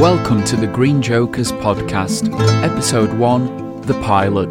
[0.00, 2.30] Welcome to the Green Jokers podcast,
[2.62, 4.50] episode 1 The Pilot.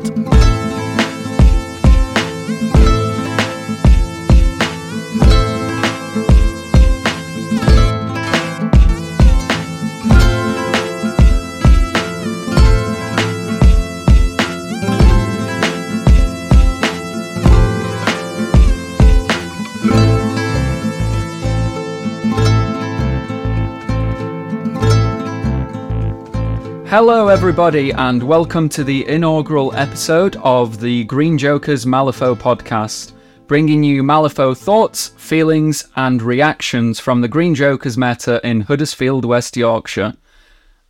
[26.97, 33.11] Hello, everybody, and welcome to the inaugural episode of the Green Jokers Malifaux podcast,
[33.47, 39.57] bringing you Malifaux thoughts, feelings, and reactions from the Green Jokers meta in Huddersfield, West
[39.57, 40.13] Yorkshire.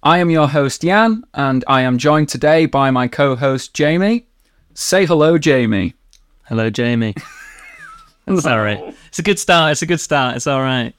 [0.04, 4.28] I am your host, Jan, and I am joined today by my co host, Jamie.
[4.76, 5.96] Say hello, Jamie.
[6.44, 7.16] Hello, Jamie.
[8.42, 8.80] Sorry.
[9.08, 9.72] It's a good start.
[9.72, 10.36] It's a good start.
[10.36, 10.94] It's all right.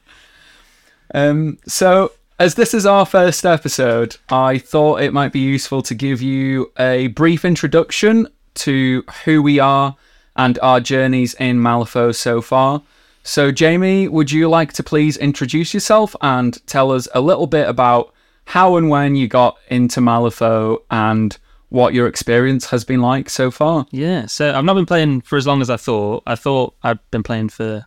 [1.15, 5.95] Um, so, as this is our first episode, I thought it might be useful to
[5.95, 9.97] give you a brief introduction to who we are
[10.37, 12.83] and our journeys in Malifaux so far.
[13.23, 17.69] So, Jamie, would you like to please introduce yourself and tell us a little bit
[17.69, 18.13] about
[18.45, 21.37] how and when you got into Malifaux and
[21.71, 23.87] what your experience has been like so far?
[23.91, 24.27] Yeah.
[24.27, 26.23] So I've not been playing for as long as I thought.
[26.27, 27.87] I thought I'd been playing for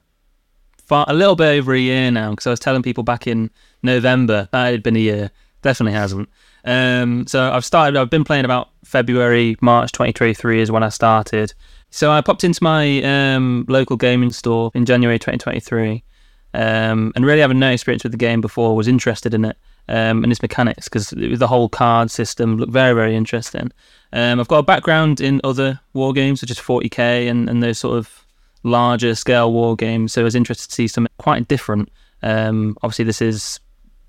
[0.88, 3.52] far, a little bit over a year now because I was telling people back in
[3.83, 5.31] November that had been a year.
[5.61, 6.30] Definitely hasn't.
[6.66, 7.97] Um, so I've started.
[7.97, 11.53] I've been playing about February, March 2023 is when I started.
[11.89, 16.03] So I popped into my um, local gaming store in January 2023,
[16.53, 19.57] um, and really having no experience with the game before, was interested in it
[19.89, 23.72] um, and its mechanics because the whole card system looked very, very interesting.
[24.13, 27.80] Um, I've got a background in other war games such as 40k and, and those
[27.80, 28.25] sort of
[28.63, 31.89] larger scale war games, so I was interested to see something quite different.
[32.22, 33.59] Um, obviously, this is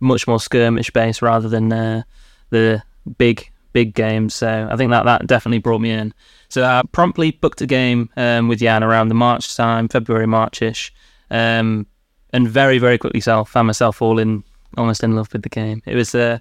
[0.01, 2.03] much more skirmish based rather than uh,
[2.51, 2.83] the
[3.19, 4.35] big big games.
[4.35, 6.13] So I think that that definitely brought me in.
[6.49, 10.93] So I promptly booked a game um, with Jan around the March time, February Marchish,
[11.31, 11.87] um,
[12.33, 14.43] and very very quickly self found myself all in
[14.77, 15.83] almost in love with the game.
[15.87, 16.39] It was uh,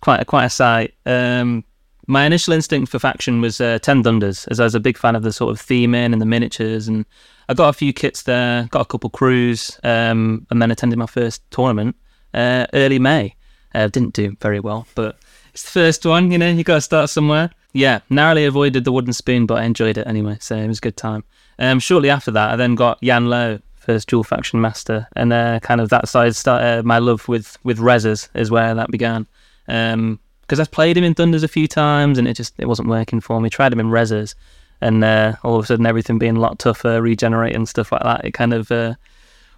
[0.00, 0.94] quite a, quite a sight.
[1.06, 1.64] Um,
[2.06, 5.14] my initial instinct for faction was uh, Ten Thunders, as I was a big fan
[5.14, 7.04] of the sort of theming and the miniatures, and
[7.50, 11.06] I got a few kits there, got a couple crews, um, and then attended my
[11.06, 11.96] first tournament
[12.34, 13.34] uh, early May.
[13.74, 15.18] Uh, didn't do very well, but
[15.52, 17.50] it's the first one, you know, you got to start somewhere.
[17.72, 20.82] Yeah, narrowly avoided the wooden spoon, but I enjoyed it anyway, so it was a
[20.82, 21.24] good time.
[21.58, 25.60] Um, shortly after that, I then got Yan Lo, first dual faction master, and uh,
[25.60, 29.26] kind of that side started my love with with Rezzers is where that began.
[29.66, 32.88] Um, because I've played him in Thunders a few times and it just it wasn't
[32.88, 33.50] working for me.
[33.50, 34.34] Tried him in Rezzers,
[34.80, 38.24] and uh, all of a sudden everything being a lot tougher, regenerating stuff like that,
[38.24, 38.94] it kind of uh,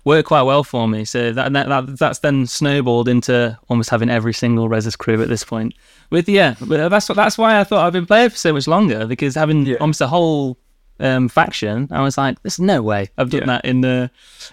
[0.05, 1.05] worked quite well for me.
[1.05, 5.29] So that, that, that that's then snowballed into almost having every single Rezzers crew at
[5.29, 5.75] this point.
[6.11, 9.35] With yeah, that's that's why I thought I've been playing for so much longer because
[9.35, 9.77] having yeah.
[9.81, 10.59] almost a whole
[10.99, 13.47] um, faction, I was like, there's no way I've done yeah.
[13.47, 14.11] that in the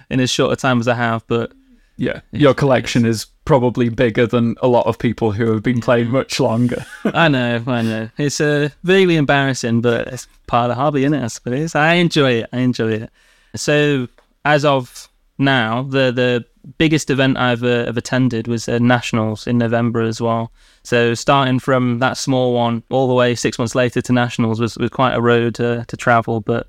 [0.09, 1.25] in as short a time as I have.
[1.28, 1.53] But
[1.97, 6.09] yeah, your collection is probably bigger than a lot of people who have been playing
[6.09, 6.85] much longer.
[7.06, 8.09] I know, I know.
[8.18, 11.24] It's uh, really embarrassing, but it's part of the hobby, isn't it?
[11.24, 11.74] I suppose.
[11.74, 12.50] I enjoy it.
[12.53, 13.09] I enjoy it.
[13.56, 14.08] So,
[14.46, 16.46] as of now, the the
[16.78, 20.52] biggest event I've uh, have attended was uh, nationals in November as well.
[20.84, 24.78] So starting from that small one all the way six months later to nationals was,
[24.78, 26.68] was quite a road to, to travel, but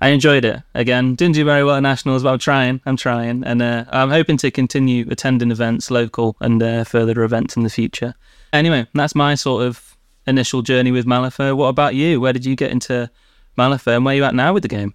[0.00, 0.62] I enjoyed it.
[0.74, 2.80] Again, didn't do very well at nationals, but I'm trying.
[2.84, 7.56] I'm trying, and uh, I'm hoping to continue attending events local and uh, further events
[7.56, 8.14] in the future.
[8.52, 9.96] Anyway, that's my sort of
[10.26, 11.56] initial journey with Malifaux.
[11.56, 12.20] What about you?
[12.20, 13.10] Where did you get into
[13.56, 14.94] Malifaux, and where are you at now with the game?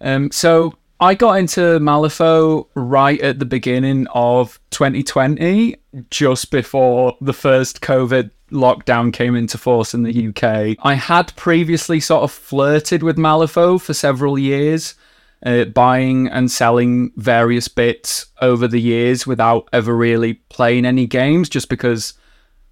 [0.00, 5.76] Um, so I got into Malifaux right at the beginning of 2020,
[6.10, 10.76] just before the first COVID lockdown came into force in the UK.
[10.82, 14.94] I had previously sort of flirted with Malifaux for several years,
[15.42, 21.48] uh, buying and selling various bits over the years without ever really playing any games,
[21.48, 22.12] just because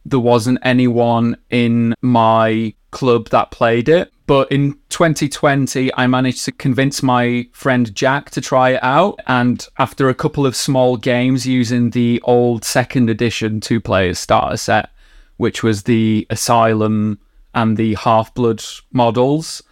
[0.04, 4.12] there wasn't anyone in my club that played it.
[4.26, 9.20] But in 2020, I managed to convince my friend Jack to try it out.
[9.28, 14.56] And after a couple of small games using the old second edition two player starter
[14.56, 14.90] set,
[15.36, 17.20] which was the Asylum
[17.54, 18.60] and the Half Blood
[18.92, 19.62] models.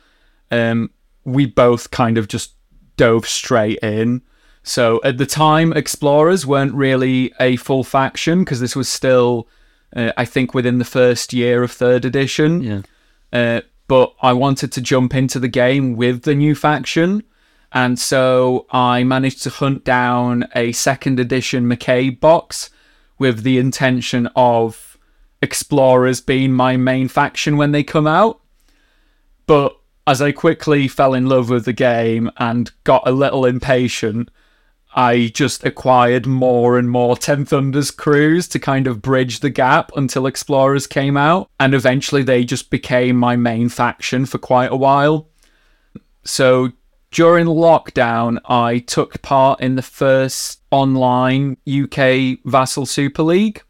[0.52, 0.92] Um,
[1.24, 2.52] we both kind of just
[2.96, 4.22] dove straight in.
[4.62, 9.48] So at the time, Explorers weren't really a full faction because this was still,
[9.96, 12.62] uh, I think, within the first year of third edition.
[12.62, 12.82] Yeah.
[13.32, 17.22] Uh, but I wanted to jump into the game with the new faction.
[17.72, 22.70] And so I managed to hunt down a second edition McCabe box
[23.18, 24.98] with the intention of
[25.42, 28.40] explorers being my main faction when they come out.
[29.46, 34.30] But as I quickly fell in love with the game and got a little impatient,
[34.96, 39.92] I just acquired more and more Ten Thunders crews to kind of bridge the gap
[39.94, 41.50] until Explorers came out.
[41.60, 45.28] And eventually they just became my main faction for quite a while.
[46.24, 46.72] So
[47.10, 53.62] during lockdown, I took part in the first online UK Vassal Super League,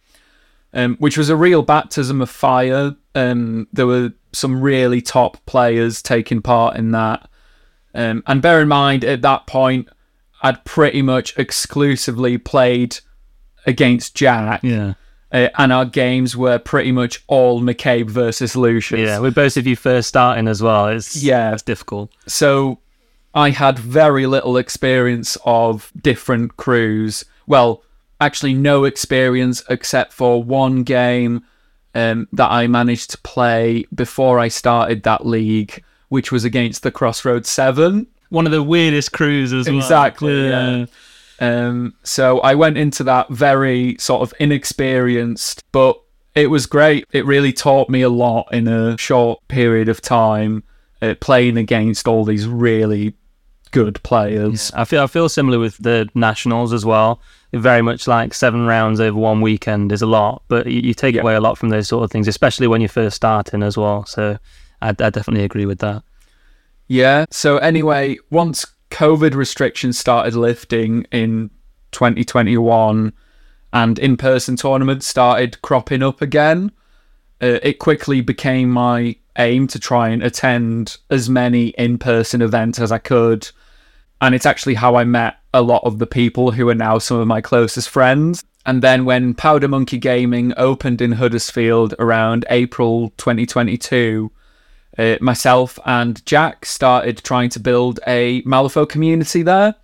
[0.73, 2.95] um, which was a real baptism of fire.
[3.17, 7.29] Um, there were some really top players taking part in that.
[7.95, 9.89] Um, and bear in mind, at that point,
[10.47, 12.99] I'd pretty much exclusively played
[13.67, 14.63] against Jack.
[14.63, 14.95] Yeah.
[15.33, 19.01] Uh, and our games were pretty much all McCabe versus Lucius.
[19.01, 21.53] Yeah, with both of you first starting as well, it's Yeah.
[21.53, 22.13] it's difficult.
[22.27, 22.79] So
[23.35, 27.25] I had very little experience of different crews.
[27.47, 27.83] Well,
[28.21, 31.43] actually, no experience except for one game
[31.95, 36.91] um, that I managed to play before I started that league, which was against the
[36.93, 38.07] Crossroads Seven.
[38.31, 39.77] One of the weirdest crews as well.
[39.77, 40.87] Exactly, yeah.
[41.39, 46.01] Um, so I went into that very sort of inexperienced, but
[46.35, 47.07] it was great.
[47.13, 50.63] It really taught me a lot in a short period of time,
[51.03, 53.15] uh, playing against all these really
[53.73, 54.71] good players.
[54.75, 57.21] I feel I feel similar with the nationals as well.
[57.53, 61.15] Very much like seven rounds over one weekend is a lot, but you, you take
[61.15, 61.23] Yeah.
[61.23, 64.05] away a lot from those sort of things, especially when you're first starting as well.
[64.07, 64.39] So
[64.83, 66.03] I, I definitely agree with that.
[66.89, 67.27] Yeah.
[67.31, 71.51] So anyway, once COVID restrictions started lifting in
[71.93, 73.13] 2021
[73.73, 76.71] and in-person tournaments started cropping up again,
[77.43, 82.91] uh, it quickly became my aim to try and attend as many in-person events as
[82.91, 83.49] I could.
[84.21, 87.19] And it's actually how I met a lot of the people who are now some
[87.19, 88.45] of my closest friends.
[88.65, 94.31] And then when Powder Monkey Gaming opened in Huddersfield around April 2022,
[94.99, 99.75] uh, myself and Jack started trying to build a Malifaux community there.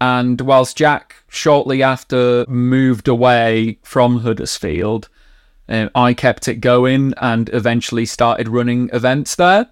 [0.00, 5.08] And whilst Jack shortly after moved away from Huddersfield,
[5.68, 9.68] uh, I kept it going and eventually started running events there.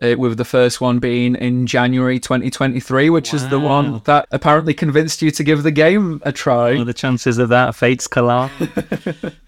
[0.00, 4.72] Uh, with the first one being in January 2023, which is the one that apparently
[4.72, 6.84] convinced you to give the game a try.
[6.84, 7.74] The chances of that?
[7.74, 8.52] Fates collide.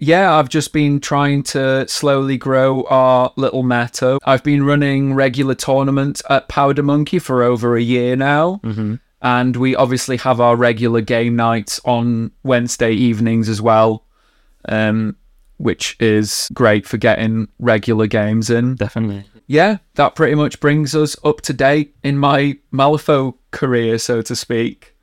[0.00, 4.18] Yeah, I've just been trying to slowly grow our little meta.
[4.24, 8.60] I've been running regular tournaments at Powder Monkey for over a year now.
[8.64, 8.94] Mm-hmm.
[9.20, 14.06] And we obviously have our regular game nights on Wednesday evenings as well,
[14.64, 15.16] um,
[15.58, 18.76] which is great for getting regular games in.
[18.76, 19.26] definitely.
[19.46, 24.34] Yeah, that pretty much brings us up to date in my Malifaux career, so to
[24.34, 24.96] speak.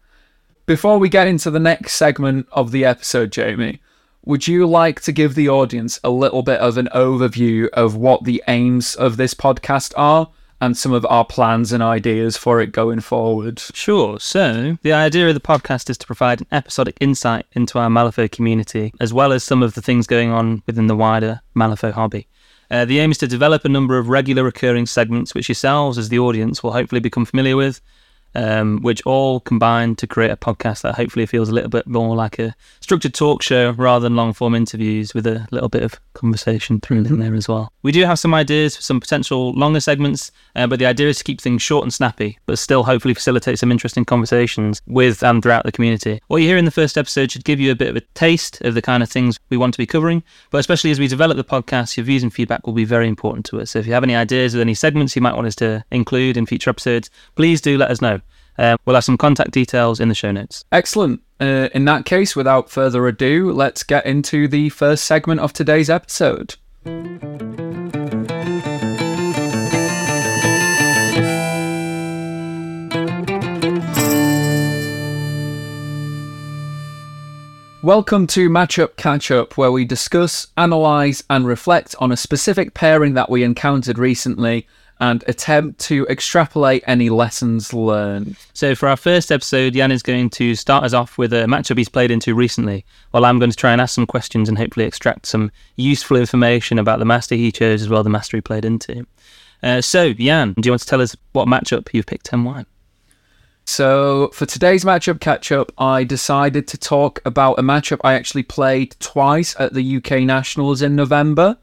[0.65, 3.81] Before we get into the next segment of the episode, Jamie,
[4.27, 8.25] would you like to give the audience a little bit of an overview of what
[8.25, 10.29] the aims of this podcast are
[10.59, 13.57] and some of our plans and ideas for it going forward?
[13.73, 14.19] Sure.
[14.19, 18.29] So, the idea of the podcast is to provide an episodic insight into our Malifaux
[18.29, 22.27] community, as well as some of the things going on within the wider Malifaux hobby.
[22.69, 26.09] Uh, the aim is to develop a number of regular recurring segments which yourselves, as
[26.09, 27.79] the audience, will hopefully become familiar with,
[28.37, 32.15] um, which all combine to create a podcast that hopefully feels a little bit more
[32.15, 35.99] like a structured talk show rather than long form interviews with a little bit of
[36.13, 37.73] conversation thrown in there as well.
[37.81, 41.17] We do have some ideas for some potential longer segments, uh, but the idea is
[41.17, 45.41] to keep things short and snappy, but still hopefully facilitate some interesting conversations with and
[45.41, 46.21] throughout the community.
[46.27, 48.61] What you hear in the first episode should give you a bit of a taste
[48.61, 51.37] of the kind of things we want to be covering, but especially as we develop
[51.37, 53.71] the podcast, your views and feedback will be very important to us.
[53.71, 56.37] So if you have any ideas with any segments you might want us to include
[56.37, 58.21] in future episodes, please do let us know.
[58.59, 60.65] Um, we'll have some contact details in the show notes.
[60.71, 61.21] Excellent.
[61.39, 65.91] Uh, in that case, without further ado, let's get into the first segment of today's
[65.91, 66.55] episode.
[77.83, 83.13] Welcome to Matchup Catch Up, where we discuss, analyse, and reflect on a specific pairing
[83.13, 84.67] that we encountered recently
[84.99, 88.35] and attempt to extrapolate any lessons learned.
[88.53, 91.77] So for our first episode, Jan is going to start us off with a matchup
[91.77, 94.85] he's played into recently, while I'm going to try and ask some questions and hopefully
[94.85, 98.65] extract some useful information about the master he chose as well the master he played
[98.65, 99.05] into.
[99.63, 102.65] Uh, so, Jan, do you want to tell us what matchup you've picked and why?
[103.65, 108.43] So, for today's matchup catch up, I decided to talk about a matchup I actually
[108.43, 111.57] played twice at the UK Nationals in November,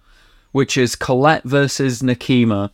[0.53, 2.71] which is Colette versus Nekima.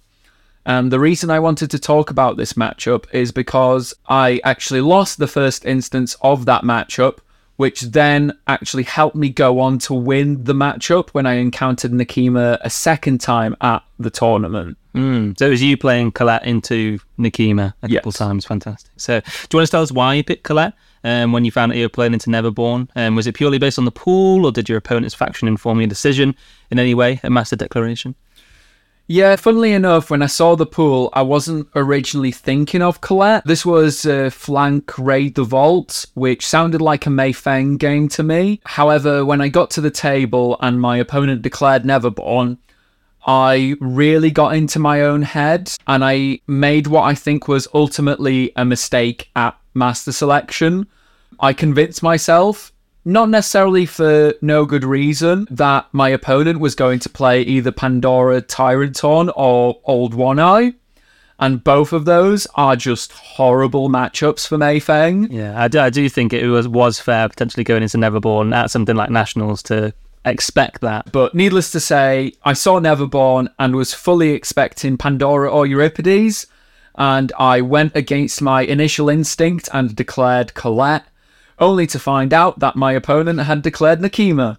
[0.71, 5.19] And the reason I wanted to talk about this matchup is because I actually lost
[5.19, 7.19] the first instance of that matchup
[7.57, 12.59] which then actually helped me go on to win the matchup when I encountered Nekima
[12.63, 14.79] a second time at the tournament.
[14.95, 15.39] Mm.
[15.39, 18.47] So it was you playing Colette into Nekima a couple times.
[18.47, 18.93] Fantastic.
[18.97, 20.73] So do you want to tell us why you picked Colette?
[21.05, 23.79] Um, when you found out you were playing into Neverborn, um, was it purely based
[23.79, 26.35] on the pool, or did your opponent's faction inform your decision
[26.71, 28.15] in any way at Master Declaration?
[29.13, 33.43] Yeah, funnily enough, when I saw the pool, I wasn't originally thinking of Colette.
[33.45, 38.23] This was uh, Flank Raid the Vault, which sounded like a Mei Feng game to
[38.23, 38.61] me.
[38.65, 42.59] However, when I got to the table and my opponent declared Neverborn,
[43.27, 48.53] I really got into my own head and I made what I think was ultimately
[48.55, 50.87] a mistake at master selection.
[51.41, 52.73] I convinced myself,
[53.05, 58.43] not necessarily for no good reason, that my opponent was going to play either Pandora
[58.43, 60.75] Tyranton or Old One Eye.
[61.39, 65.33] And both of those are just horrible matchups for Mei Feng.
[65.33, 68.71] Yeah, I do, I do think it was was fair potentially going into Neverborn at
[68.71, 69.95] something like Nationals to
[70.27, 71.11] expect that.
[71.13, 76.47] But needless to say, I saw Neverborn and was fully expecting Pandora or Euripides,
[76.97, 81.07] and I went against my initial instinct and declared Colette,
[81.61, 84.59] only to find out that my opponent had declared Nekima.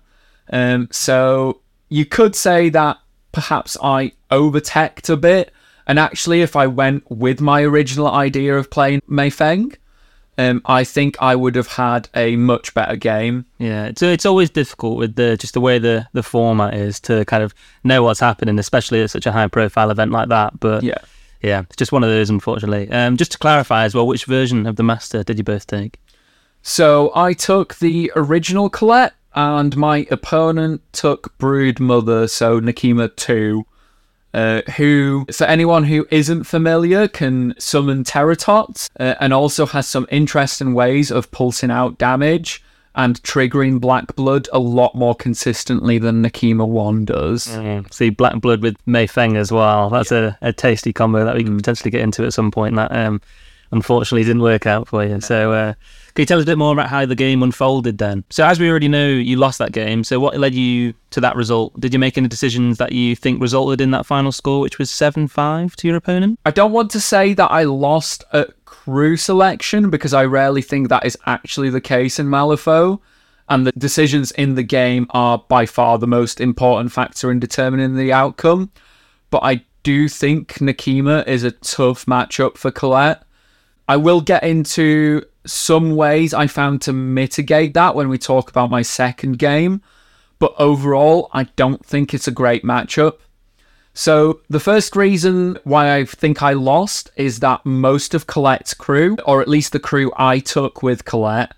[0.51, 2.99] Um, so you could say that
[3.31, 5.51] perhaps I overtech a bit,
[5.87, 9.73] and actually, if I went with my original idea of playing Mei Feng,
[10.37, 13.45] um, I think I would have had a much better game.
[13.57, 17.25] Yeah, it's it's always difficult with the just the way the the format is to
[17.25, 17.53] kind of
[17.83, 20.59] know what's happening, especially at such a high profile event like that.
[20.59, 20.97] But Yeah.
[21.41, 22.89] yeah, it's just one of those, unfortunately.
[22.91, 25.99] Um, just to clarify as well, which version of the Master did you both take?
[26.61, 33.65] So I took the original Colette, and my opponent took Brood Mother, so Nekima 2,
[34.33, 39.87] uh, who, for anyone who isn't familiar, can summon Terror Tots uh, and also has
[39.87, 42.63] some interesting ways of pulsing out damage
[42.93, 47.43] and triggering Black Blood a lot more consistently than Nekima 1 does.
[47.89, 49.89] See Black Blood with Mei Feng as well.
[49.89, 52.75] That's a, a tasty combo that we can potentially get into at some point.
[52.75, 53.21] That um,
[53.71, 55.21] unfortunately didn't work out for you.
[55.21, 55.73] So uh,
[56.13, 58.23] can you tell us a bit more about how the game unfolded then?
[58.29, 60.03] So as we already know, you lost that game.
[60.03, 61.79] So what led you to that result?
[61.79, 64.91] Did you make any decisions that you think resulted in that final score, which was
[64.91, 66.39] seven five to your opponent?
[66.45, 70.89] I don't want to say that I lost at crew selection because I rarely think
[70.89, 72.99] that is actually the case in Malifaux.
[73.49, 77.97] And the decisions in the game are by far the most important factor in determining
[77.97, 78.71] the outcome.
[79.29, 83.23] But I do think Nekima is a tough matchup for Colette.
[83.89, 88.69] I will get into some ways I found to mitigate that when we talk about
[88.69, 89.81] my second game.
[90.39, 93.17] But overall, I don't think it's a great matchup.
[93.93, 99.17] So, the first reason why I think I lost is that most of Colette's crew,
[99.25, 101.53] or at least the crew I took with Colette,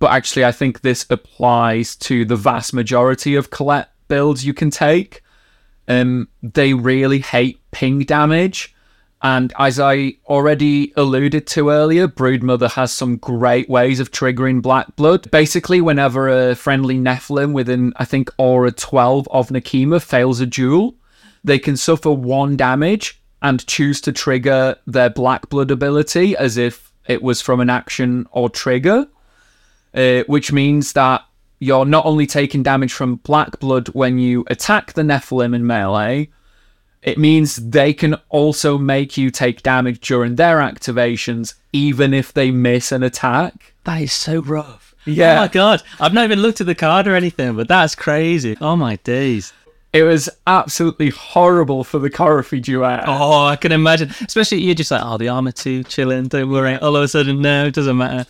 [0.00, 4.70] but actually, I think this applies to the vast majority of Colette builds you can
[4.70, 5.22] take.
[5.86, 8.74] Um, they really hate ping damage.
[9.22, 14.96] And as I already alluded to earlier, Broodmother has some great ways of triggering Black
[14.96, 15.30] Blood.
[15.30, 20.94] Basically, whenever a friendly Nephilim within, I think, Aura 12 of Nekima fails a duel,
[21.44, 26.90] they can suffer one damage and choose to trigger their Black Blood ability as if
[27.06, 29.06] it was from an action or trigger,
[29.94, 31.24] uh, which means that
[31.58, 36.30] you're not only taking damage from Black Blood when you attack the Nephilim in melee,
[37.02, 42.50] it means they can also make you take damage during their activations, even if they
[42.50, 43.72] miss an attack.
[43.84, 44.94] That is so rough.
[45.06, 45.38] Yeah.
[45.38, 45.82] Oh my god.
[45.98, 48.56] I've not even looked at the card or anything, but that's crazy.
[48.60, 49.52] Oh my days.
[49.92, 53.04] It was absolutely horrible for the Coryphee duet.
[53.08, 54.10] Oh, I can imagine.
[54.20, 56.76] Especially you're just like, oh, the armor two, chilling, don't worry.
[56.76, 58.28] All of a sudden, no, it doesn't matter.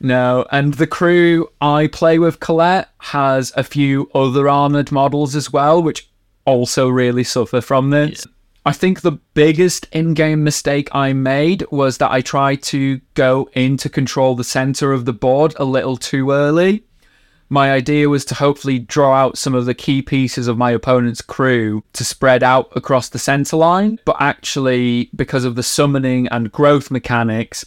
[0.00, 5.52] No, and the crew I play with Colette has a few other armored models as
[5.52, 6.08] well, which
[6.46, 8.26] also really suffer from this.
[8.64, 13.48] I think the biggest in game mistake I made was that I tried to go
[13.52, 16.82] in to control the center of the board a little too early.
[17.48, 21.22] My idea was to hopefully draw out some of the key pieces of my opponent's
[21.22, 26.50] crew to spread out across the center line, but actually, because of the summoning and
[26.50, 27.64] growth mechanics,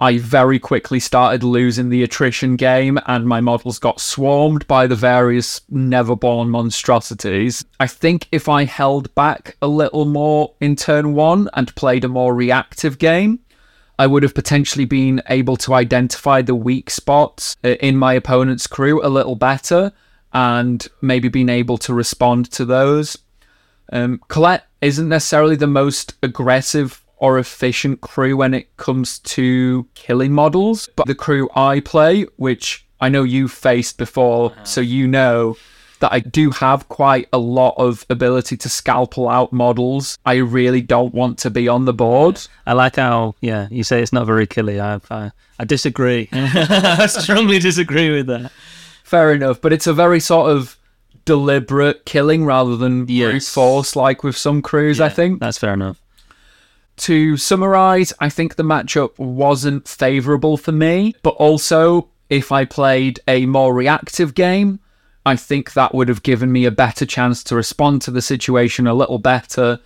[0.00, 4.94] I very quickly started losing the attrition game, and my models got swarmed by the
[4.94, 7.64] various Neverborn monstrosities.
[7.80, 12.08] I think if I held back a little more in turn one and played a
[12.08, 13.40] more reactive game,
[13.98, 18.68] I would have potentially been able to identify the weak spots uh, in my opponent's
[18.68, 19.92] crew a little better
[20.32, 23.18] and maybe been able to respond to those.
[23.92, 30.32] Um, Colette isn't necessarily the most aggressive or efficient crew when it comes to killing
[30.32, 34.64] models, but the crew I play, which I know you faced before, uh-huh.
[34.64, 35.56] so you know
[36.00, 40.16] that I do have quite a lot of ability to scalpel out models.
[40.24, 42.40] I really don't want to be on the board.
[42.66, 44.80] I like how, yeah, you say it's not very killy.
[44.80, 46.28] I, I, I disagree.
[46.32, 48.52] I strongly disagree with that.
[49.02, 50.76] Fair enough, but it's a very sort of
[51.24, 55.00] deliberate killing rather than brute force, like with some crews.
[55.00, 55.40] I think.
[55.40, 56.00] that's fair enough.
[57.00, 63.20] To summarize, I think the matchup wasn't favorable for me, but also if I played
[63.26, 64.80] a more reactive game,
[65.24, 68.86] I think that would have given me a better chance to respond to the situation
[68.86, 69.78] a little better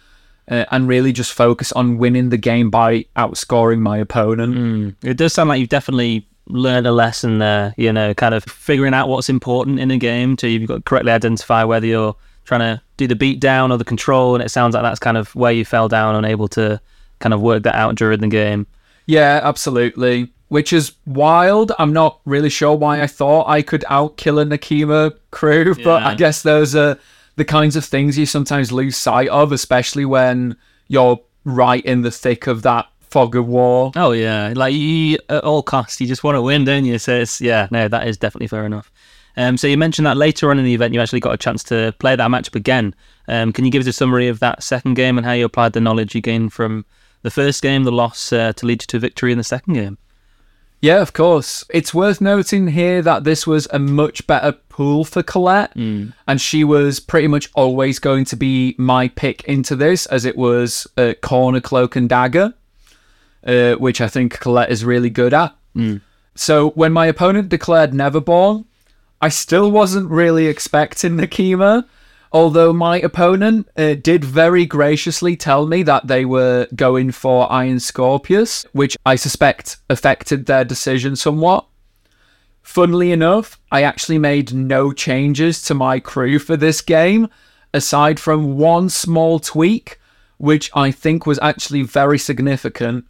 [0.48, 4.54] uh, and really just focus on winning the game by outscoring my opponent.
[4.54, 4.94] Mm.
[5.02, 8.94] It does sound like you've definitely learned a lesson there, you know, kind of figuring
[8.94, 12.60] out what's important in a game to you've got to correctly identify whether you're trying
[12.60, 14.34] to do the beat down or the control.
[14.34, 16.80] And it sounds like that's kind of where you fell down, unable to
[17.22, 18.66] kind of work that out during the game.
[19.06, 20.30] Yeah, absolutely.
[20.48, 21.72] Which is wild.
[21.78, 26.14] I'm not really sure why I thought I could outkill a Nekima crew, but I
[26.14, 26.98] guess those are
[27.36, 30.56] the kinds of things you sometimes lose sight of, especially when
[30.88, 33.92] you're right in the thick of that fog of war.
[33.96, 36.98] Oh yeah, like you at all costs, you just want to win, don't you?
[36.98, 38.92] So it's yeah, no, that is definitely fair enough.
[39.36, 41.62] Um, so you mentioned that later on in the event, you actually got a chance
[41.64, 42.94] to play that matchup again.
[43.28, 45.72] Um, can you give us a summary of that second game and how you applied
[45.72, 46.84] the knowledge you gained from
[47.22, 49.98] the first game, the loss, uh, to lead you to victory in the second game?
[50.80, 51.64] Yeah, of course.
[51.70, 55.70] It's worth noting here that this was a much better pool for Colette,
[56.26, 60.36] and she was pretty much always going to be my pick into this, as it
[60.36, 62.54] was uh, corner, cloak, and dagger,
[63.46, 65.54] uh, which I think Colette is really good at.
[66.34, 68.64] So when my opponent declared Neverborn,
[69.20, 71.84] I still wasn't really expecting Nekima,
[72.32, 77.78] although my opponent uh, did very graciously tell me that they were going for Iron
[77.78, 81.66] Scorpius, which I suspect affected their decision somewhat.
[82.62, 87.28] Funnily enough, I actually made no changes to my crew for this game,
[87.74, 89.98] aside from one small tweak,
[90.38, 93.04] which I think was actually very significant,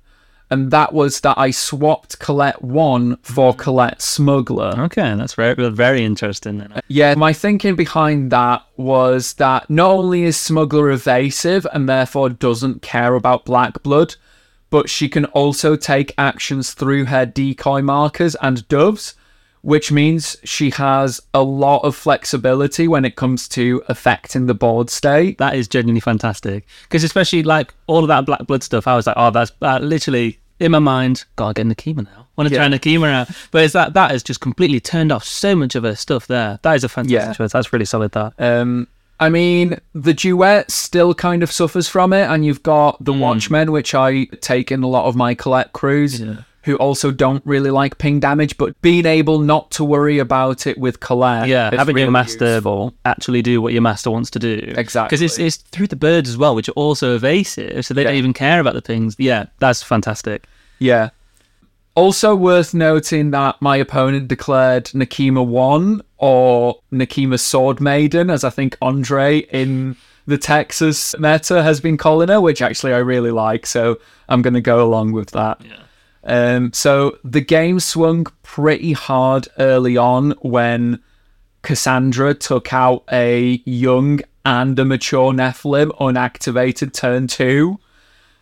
[0.52, 4.74] and that was that I swapped Colette 1 for Colette Smuggler.
[4.80, 6.62] Okay, that's very very interesting.
[6.88, 12.82] Yeah, my thinking behind that was that not only is Smuggler evasive and therefore doesn't
[12.82, 14.16] care about Black Blood,
[14.68, 19.14] but she can also take actions through her decoy markers and doves,
[19.62, 24.90] which means she has a lot of flexibility when it comes to affecting the board
[24.90, 25.38] state.
[25.38, 29.06] That is genuinely fantastic because especially like all of that black blood stuff, I was
[29.06, 31.24] like, oh, that's uh, literally in my mind.
[31.36, 32.26] Gotta get Nekima now.
[32.36, 32.66] Want to Yeah.
[32.68, 35.82] try Nekima out, but it's that that has just completely turned off so much of
[35.84, 36.58] her stuff there.
[36.62, 37.32] That is a fantastic Yeah.
[37.34, 37.52] choice.
[37.52, 38.12] That's really solid.
[38.12, 38.32] That.
[38.38, 38.86] Um,
[39.20, 43.70] I mean, the duet still kind of suffers from it, and you've got the Watchmen,
[43.70, 46.36] which I take in a lot of my Colette crews, Yeah.
[46.64, 50.76] who also don't really like ping damage, but being able not to worry about it
[50.78, 52.94] with Colette, Yeah, having your master useful.
[53.04, 54.72] actually do what your master wants to do.
[54.76, 55.08] Exactly.
[55.08, 58.14] Because it's, it's through the birds as well, which are also evasive, so they don't
[58.14, 59.14] even care about the pings.
[59.18, 60.44] Yeah, that's fantastic.
[60.82, 61.10] Yeah.
[61.94, 68.50] Also worth noting that my opponent declared Nekima 1 or Nekima Sword Maiden, as I
[68.50, 73.66] think Andre in the Texas meta has been calling her, which actually I really like,
[73.66, 75.60] so I'm going to go along with that.
[75.64, 75.82] Yeah.
[76.24, 81.02] Um, so the game swung pretty hard early on when
[81.62, 87.78] Cassandra took out a young and a mature Nephilim unactivated turn two.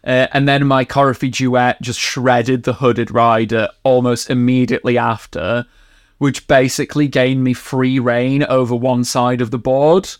[0.04, 5.66] Uh, and then my Coryphee duet just shredded the Hooded Rider almost immediately after,
[6.18, 10.10] which basically gained me free reign over one side of the board.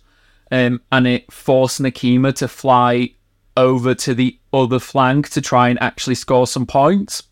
[0.50, 3.14] Um, and it forced Nekima to fly
[3.56, 7.22] over to the other flank to try and actually score some points.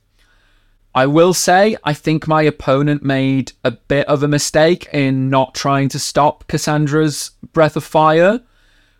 [0.94, 5.54] I will say, I think my opponent made a bit of a mistake in not
[5.54, 8.40] trying to stop Cassandra's Breath of Fire,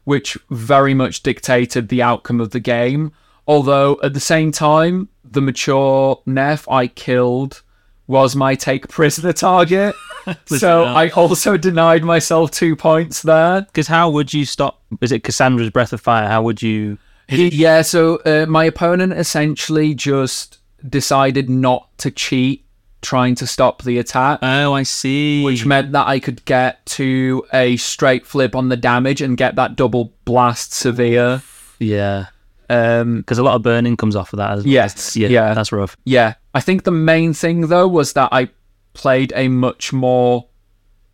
[0.05, 3.13] which very much dictated the outcome of the game.
[3.49, 7.63] Although at the same time, the mature Neff I killed
[8.07, 9.95] was my take prisoner target.
[10.47, 10.97] so up.
[10.97, 13.63] I also denied myself two points there.
[13.63, 14.83] Because how would you stop?
[15.01, 16.29] Is it Cassandra's Breath of Fire?
[16.29, 16.99] How would you?
[17.31, 20.59] Yeah, so uh, my opponent essentially just
[20.89, 22.65] decided not to cheat
[23.03, 24.41] trying to stop the attack.
[24.43, 25.45] Oh, I see.
[25.45, 29.57] which meant that I could get to a straight flip on the damage and get
[29.57, 31.43] that double blast severe.
[31.79, 32.27] yeah,
[32.71, 34.51] Um, because a lot of burning comes off of that.
[34.59, 35.55] As well, Yes, isn't yeah.
[35.55, 35.97] that's rough.
[36.05, 38.51] yeah, I think the main thing though was that I
[38.93, 40.47] played a much more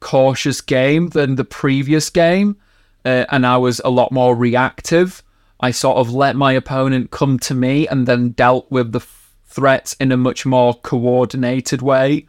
[0.00, 2.56] cautious game than the previous game,
[3.04, 5.22] uh, and I was a lot more reactive.
[5.60, 9.34] I sort of let my opponent come to me and then dealt with the f-
[9.46, 12.26] threats in a much more coordinated way.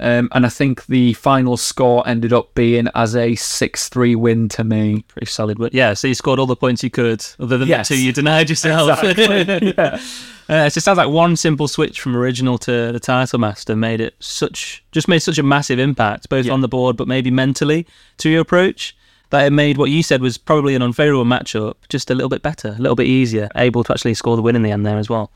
[0.00, 4.48] Um, and I think the final score ended up being as a 6 3 win
[4.50, 5.02] to me.
[5.08, 5.58] Pretty solid.
[5.58, 7.88] But yeah, so you scored all the points you could, other than Yes.
[7.88, 9.02] the two you denied yourself.
[9.02, 10.00] Exactly, yeah.
[10.48, 14.00] Uh, so it sounds like one simple switch from original to the title master made
[14.00, 16.52] it such just made such a massive impact, both Yeah.
[16.52, 17.86] on the board but maybe mentally
[18.18, 18.96] to your approach.
[19.30, 22.40] That it made what you said was probably an unfavourable matchup just a little bit
[22.40, 24.96] better, a little bit easier, able to actually score the win in the end there
[24.96, 25.30] as well.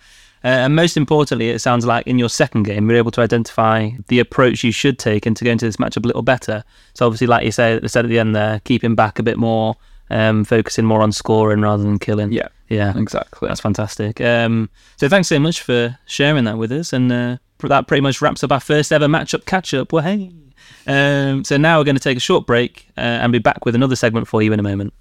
[0.45, 3.91] Uh, and most importantly, it sounds like in your second game, you're able to identify
[4.09, 6.65] the approach you should take and to go into this matchup a little better.
[6.95, 9.77] So obviously, like you say, said at the end there, keeping back a bit more,
[10.11, 12.33] um, focusing more on scoring rather than killing.
[12.33, 13.49] Yeah, yeah, exactly.
[13.49, 14.21] that's fantastic.
[14.21, 18.21] Um, so thanks so much for sharing that with us, and uh, that pretty much
[18.21, 19.93] wraps up our first ever matchup catch up.
[19.93, 20.33] Well, hey.
[20.87, 23.75] Um, so now we're going to take a short break uh, and be back with
[23.75, 24.93] another segment for you in a moment.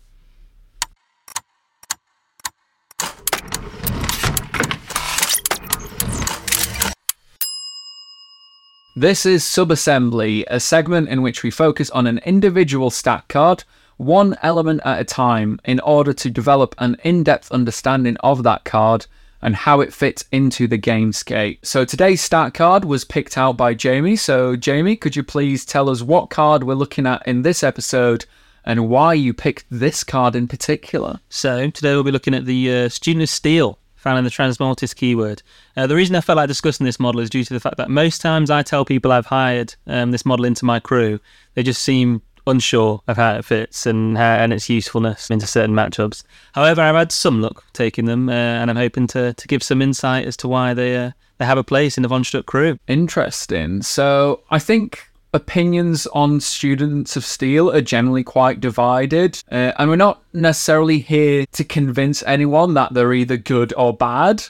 [8.95, 13.63] This is Subassembly, a segment in which we focus on an individual stat card,
[13.95, 18.65] one element at a time, in order to develop an in depth understanding of that
[18.65, 19.05] card
[19.41, 21.59] and how it fits into the gamescape.
[21.63, 24.17] So today's stat card was picked out by Jamie.
[24.17, 28.25] So, Jamie, could you please tell us what card we're looking at in this episode
[28.65, 31.21] and why you picked this card in particular?
[31.29, 34.95] So today we'll be looking at the uh, Student of Steel found in the Transmortis
[34.95, 35.43] keyword.
[35.77, 37.89] Uh, the reason I felt like discussing this model is due to the fact that
[37.89, 41.19] most times I tell people I've hired um, this model into my crew,
[41.53, 45.75] they just seem unsure of how it fits and how, and its usefulness into certain
[45.75, 46.23] matchups.
[46.53, 49.81] However, I've had some luck taking them, uh, and I'm hoping to, to give some
[49.81, 52.77] insight as to why they uh, they have a place in the Von Stuck crew.
[52.87, 53.81] Interesting.
[53.81, 59.95] So I think opinions on Students of Steel are generally quite divided, uh, and we're
[59.95, 64.43] not necessarily here to convince anyone that they're either good or bad.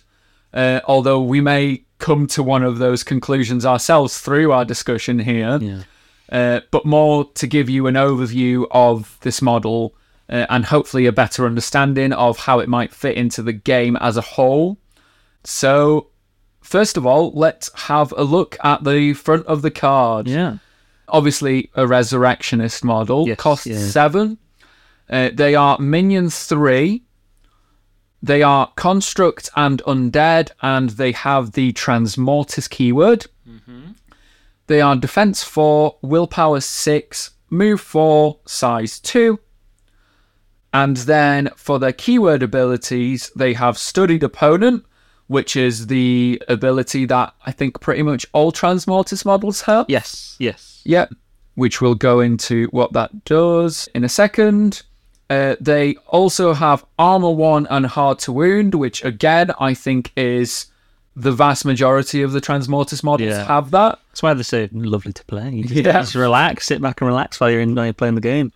[0.54, 5.60] Uh, although we may come to one of those conclusions ourselves through our discussion here,
[5.62, 5.84] Yeah.
[6.32, 9.94] uh, but more to give you an overview of this model
[10.30, 14.18] uh, and hopefully a better understanding of how it might fit into the game as
[14.18, 14.78] a whole.
[15.44, 16.08] So,
[16.62, 20.28] first of all, let's have a look at the front of the card.
[20.28, 20.58] Yeah.
[21.12, 23.28] Obviously, a resurrectionist model.
[23.28, 23.78] Yes, Cost yeah.
[23.78, 24.38] seven.
[25.10, 27.04] Uh, they are minions three.
[28.24, 33.26] They are construct and undead, and they have the transmortis keyword.
[34.68, 39.40] They are defense four, willpower six, move four, size two.
[40.72, 44.86] And then for their keyword abilities, they have studied opponent,
[45.28, 49.88] which is the ability that I think pretty much all transmortis models have.
[49.90, 50.38] Yes.
[50.40, 50.71] Yes.
[50.86, 51.14] Yep.
[51.56, 54.84] Which we'll go into what that does in a second.
[55.30, 60.68] Uh, they also have armor one and hard to wound, which again I think is
[61.16, 63.46] the vast majority of the transmortis models Yeah.
[63.46, 64.00] have that.
[64.10, 65.50] That's why they're so lovely to play.
[65.52, 65.92] You just, Yeah.
[66.02, 68.52] just relax, sit back and relax while you're, in, while you're playing the game.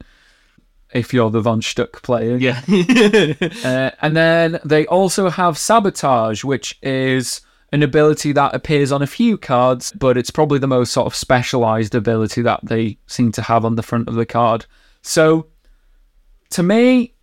[0.94, 2.38] If you're the Von Stuck player.
[2.38, 2.62] Yeah.
[3.66, 7.42] Uh, and then they also have Sabotage, which is
[7.76, 11.14] an ability that appears on a few cards, but it's probably the most sort of
[11.14, 14.66] specialized ability that they seem to have on the front of the card.
[15.02, 15.48] So,
[16.52, 17.14] to me,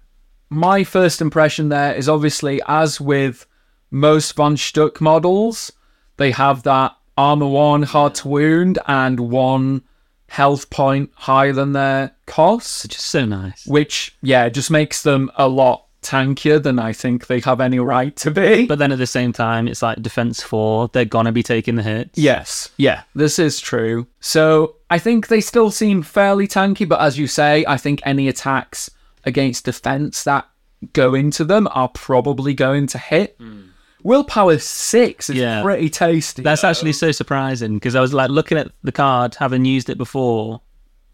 [0.51, 3.47] my first impression there is obviously, as with
[3.91, 5.73] most Von Stuck models,
[6.19, 9.83] they have that armor one, hard to wound, and one
[10.29, 13.67] health point higher than their cost Which is so nice.
[13.67, 18.15] which yeah just makes them a lot tankier than I think they have any right
[18.17, 18.67] to be.
[18.67, 20.89] But then at the same time, it's like defense four.
[20.93, 22.19] They're gonna be taking the hits.
[22.19, 24.07] yes, yeah, this is true.
[24.21, 28.29] So I think they still seem fairly tanky, but as you say, I think any
[28.29, 28.91] attacks
[29.25, 30.47] against defense that
[30.93, 33.37] go into them are probably going to hit.
[33.39, 33.61] Hmm.
[34.03, 35.63] Willpower six is Yeah.
[35.63, 36.43] pretty tasty.
[36.43, 36.69] That's though.
[36.71, 40.61] actually so surprising because I was like looking at the card, having used it before.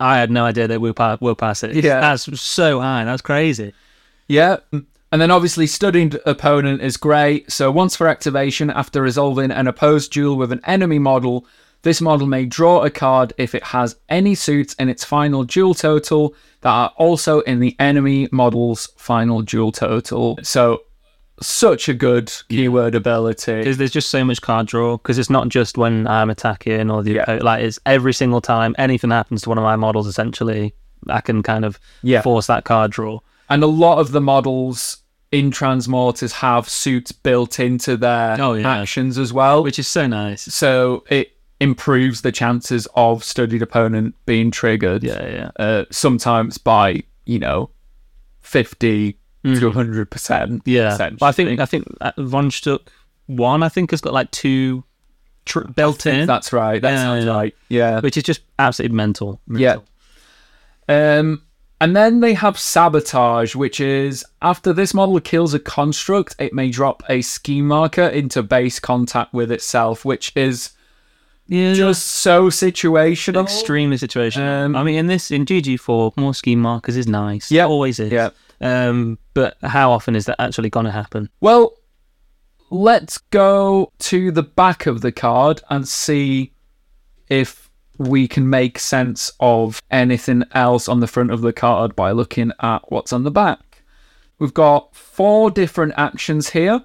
[0.01, 1.75] I had no idea that willpower, willpower six.
[1.77, 2.01] Yeah.
[2.01, 3.05] That's so high.
[3.05, 3.75] That's crazy.
[4.29, 4.59] Yeah.
[4.73, 4.87] Mm.
[5.11, 7.51] And then obviously studied opponent is great.
[7.51, 11.47] So once for activation, after resolving an opposed duel with an enemy model,
[11.83, 15.73] this model may draw a card if it has any suits in its final duel
[15.73, 20.39] total that are also in the enemy model's final duel total.
[20.43, 20.83] So
[21.41, 23.59] such a good keyword ability.
[23.61, 24.99] Because there's just so much card draw.
[24.99, 27.25] Because it's not just when I'm attacking or the Yeah.
[27.25, 30.07] oppo- like it's every single time anything happens to one of my models.
[30.07, 30.75] Essentially,
[31.09, 32.21] I can kind of Yeah.
[32.21, 33.21] force that card draw.
[33.51, 34.99] And a lot of the models
[35.33, 38.81] in Transmortis have suits built into their Oh, yeah.
[38.81, 39.63] actions as well.
[39.63, 40.43] which is so nice.
[40.43, 45.03] so it improves the chances of studied opponent being triggered.
[45.03, 45.51] Yeah, yeah.
[45.59, 47.71] Uh, sometimes by you know
[48.41, 50.63] fifty to hundred percent.
[50.67, 52.91] Yeah, but I think I think uh, Von Stuck
[53.27, 54.85] one I think has got like two
[55.47, 56.81] tr- built in, That's right.
[56.81, 57.31] That Yeah, sounds yeah.
[57.33, 57.55] right.
[57.69, 58.01] Yeah.
[58.01, 59.41] which is just absolutely mental.
[59.49, 59.77] Yeah.
[60.89, 61.43] Um,
[61.81, 66.71] and then they have sabotage, which is after this model kills a construct, it may
[66.71, 70.71] drop a scheme marker into base contact with itself, which is
[71.47, 73.43] yeah, just so situational.
[73.43, 74.65] extremely situational.
[74.65, 77.51] Um, I mean, in this in GG4, more scheme markers is nice.
[77.51, 77.67] Yeah.
[77.67, 78.13] always is.
[78.13, 78.31] Yeah.
[78.61, 81.31] Um, but how often is that actually going to happen?
[81.41, 81.75] Well,
[82.71, 86.53] let's go to the back of the card and see
[87.29, 87.68] if
[87.99, 92.53] we can make sense of anything else on the front of the card by looking
[92.61, 93.83] at what's on the back.
[94.39, 96.83] We've got four different actions here.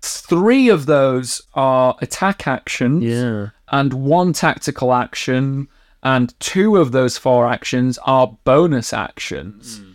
[0.00, 3.48] Three of those are attack actions, Yeah.
[3.68, 5.68] and one tactical action,
[6.02, 9.78] and two of those four actions are bonus actions.
[9.78, 9.90] Hmm.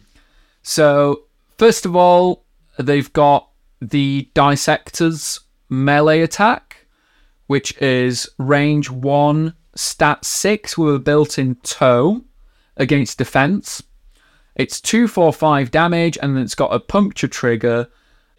[0.64, 1.24] So,
[1.58, 2.44] first of all,
[2.78, 3.50] they've got
[3.82, 5.40] the Dissector's
[5.70, 6.88] melee attack,
[7.48, 12.26] which is range 1, stat 6 with a built in tome
[12.78, 13.82] against defense.
[14.56, 17.88] It's 245 damage, and it's got a puncture trigger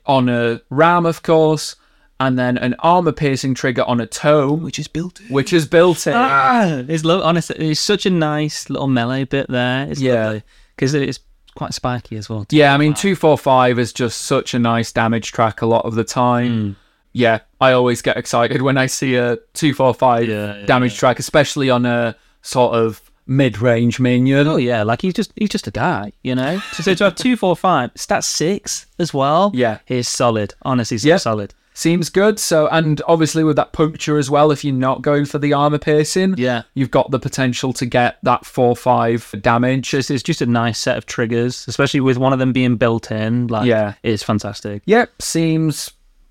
[0.05, 1.77] on a ram, of course,
[2.19, 5.29] and then an armor piercing trigger on a tome, Which is built in.
[5.29, 6.13] which is built in.
[6.15, 9.87] Ah, it's lo- honestly, it's such a nice little melee bit there.
[9.91, 10.41] It's Yeah.
[10.77, 11.21] because it's
[11.55, 12.45] quite spiky as well.
[12.51, 16.05] Yeah, I mean, 245 is just such a nice damage track a lot of the
[16.05, 16.77] time.
[17.13, 21.69] Yeah, I always get excited when I see a 245 Yeah, yeah, damage track, especially
[21.71, 24.47] on a sort of mid range minion.
[24.47, 26.59] Oh yeah, like he's just he's just a guy, you know.
[26.73, 29.51] So, so to have two, four, five, stat six as well.
[29.55, 29.79] Yeah.
[29.87, 30.55] he's solid.
[30.63, 31.17] Honestly, he's Yeah.
[31.17, 31.55] solid.
[31.73, 32.39] Seems good.
[32.39, 35.79] So, and obviously with that puncture as well, if you're not going for the armor
[35.79, 36.63] piercing, Yeah.
[36.75, 39.89] you've got the potential to get that 4 5 damage.
[39.91, 43.11] Just it's just a nice set of triggers, especially with one of them being built
[43.11, 43.47] in.
[43.47, 43.95] Like, Yeah.
[44.03, 44.83] it's fantastic.
[44.87, 45.91] Yep, seems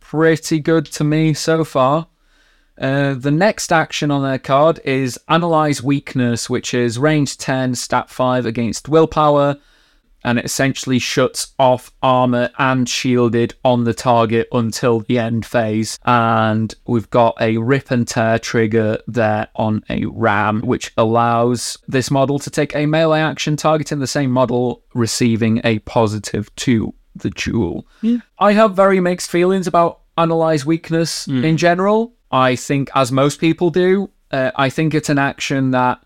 [0.09, 2.07] pretty good to me so far.
[2.79, 8.09] Uh, the next action on their card is Analyze Weakness, which is range 10, stat
[8.09, 9.57] 5 against willpower,
[10.23, 15.99] and it essentially shuts off armor and shielded on the target until the end phase.
[16.03, 22.09] And we've got a rip and tear trigger there on a ram, which allows this
[22.09, 27.29] model to take a melee action targeting the same model, receiving a positive to the
[27.31, 27.85] duel.
[28.37, 32.13] I have very mixed feelings about Analyze Weakness in general.
[32.31, 35.99] I think, as most people do, uh, I think it's an action that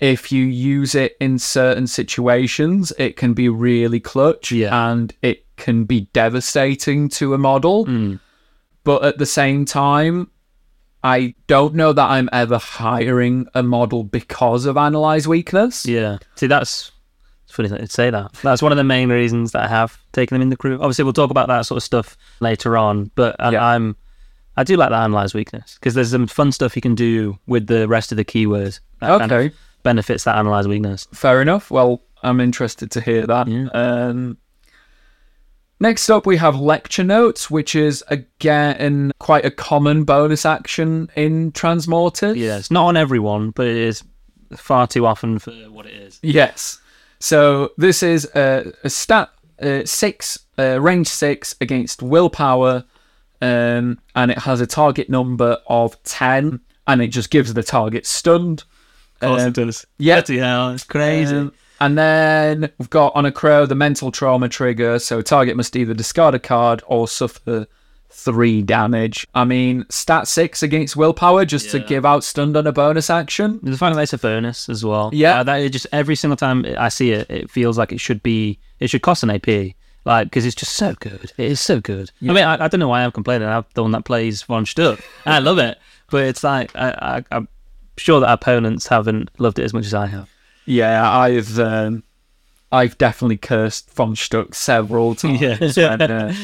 [0.00, 4.90] if you use it in certain situations, it can be really clutch Yeah.
[4.90, 7.86] and it can be devastating to a model.
[8.82, 10.30] But at the same time,
[11.04, 15.84] I don't know that I'm ever hiring a model because of Analyze Weakness.
[15.86, 16.18] Yeah.
[16.34, 16.90] See, that's
[17.50, 18.32] it's funny to say that.
[18.42, 20.74] That's one of the main reasons that I have taken them in the crew.
[20.80, 23.10] Obviously, we'll talk about that sort of stuff later on.
[23.14, 23.64] But I, Yeah.
[23.66, 23.96] I'm
[24.56, 27.66] I do like that analyze weakness because there's some fun stuff you can do with
[27.66, 28.80] the rest of the keywords.
[29.00, 29.54] That kind of Okay.
[29.82, 31.06] benefits that analyze weakness.
[31.12, 31.70] Fair enough.
[31.70, 33.48] Well, I'm interested to hear that.
[33.48, 33.68] Yeah.
[33.72, 34.36] Um,
[35.78, 41.52] next up, we have lecture notes, which is again quite a common bonus action in
[41.52, 42.36] Transmortis.
[42.36, 44.02] Yeah, it's not on everyone, but it is
[44.56, 46.18] far too often for what it is.
[46.22, 46.79] Yes.
[47.20, 49.30] So this is a, a stat
[49.60, 52.84] uh, six, uh, range six against willpower,
[53.42, 58.06] um, and it has a target number of ten, and it just gives the target
[58.06, 58.64] stunned.
[59.20, 59.86] Of course Um, does.
[59.98, 60.16] yeah.
[60.16, 61.36] Bloody hell, it's crazy.
[61.36, 61.52] Um,
[61.82, 64.98] and then we've got on a crow the mental trauma trigger.
[64.98, 67.66] So target must either discard a card or suffer
[68.10, 69.26] three damage.
[69.34, 73.60] I mean, stat six against willpower just to give out stunned on a bonus action.
[73.62, 75.10] the fact that it's a bonus as well.
[75.12, 75.40] Yeah.
[75.40, 78.22] Uh, that it just every single time I see it, it feels like it should
[78.22, 78.58] be.
[78.78, 79.74] It should cost an AP.
[80.06, 81.32] Like because it's just so good.
[81.36, 82.10] It is so good.
[82.22, 83.46] I mean, I, I don't know why I'm complaining.
[83.48, 84.98] I'm the one that plays von Stuck.
[85.26, 85.78] I love it,
[86.10, 86.90] but it's like I,
[87.30, 87.48] I, I'm
[87.98, 90.30] sure that opponents haven't loved it as much as I have.
[90.64, 92.02] Yeah, I've um,
[92.72, 95.96] I've definitely cursed von Stuck several times Yeah.
[95.96, 96.34] when, uh,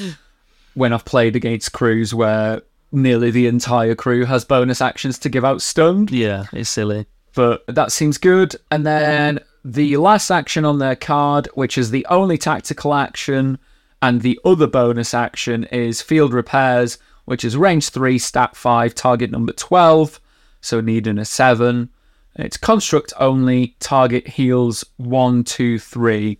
[0.76, 2.60] when I've played against crews where
[2.92, 6.10] nearly the entire crew has bonus actions to give out stunned.
[6.10, 7.06] Yeah, it's silly.
[7.34, 8.54] but that seems good.
[8.70, 13.58] And then the last action on their card, which is the only tactical action,
[14.02, 19.30] and the other bonus action is field repairs, which is range three, stat five, target
[19.30, 20.20] number 12,
[20.60, 21.88] so needing a seven.
[22.34, 26.38] It's construct only, target heals one, two, three.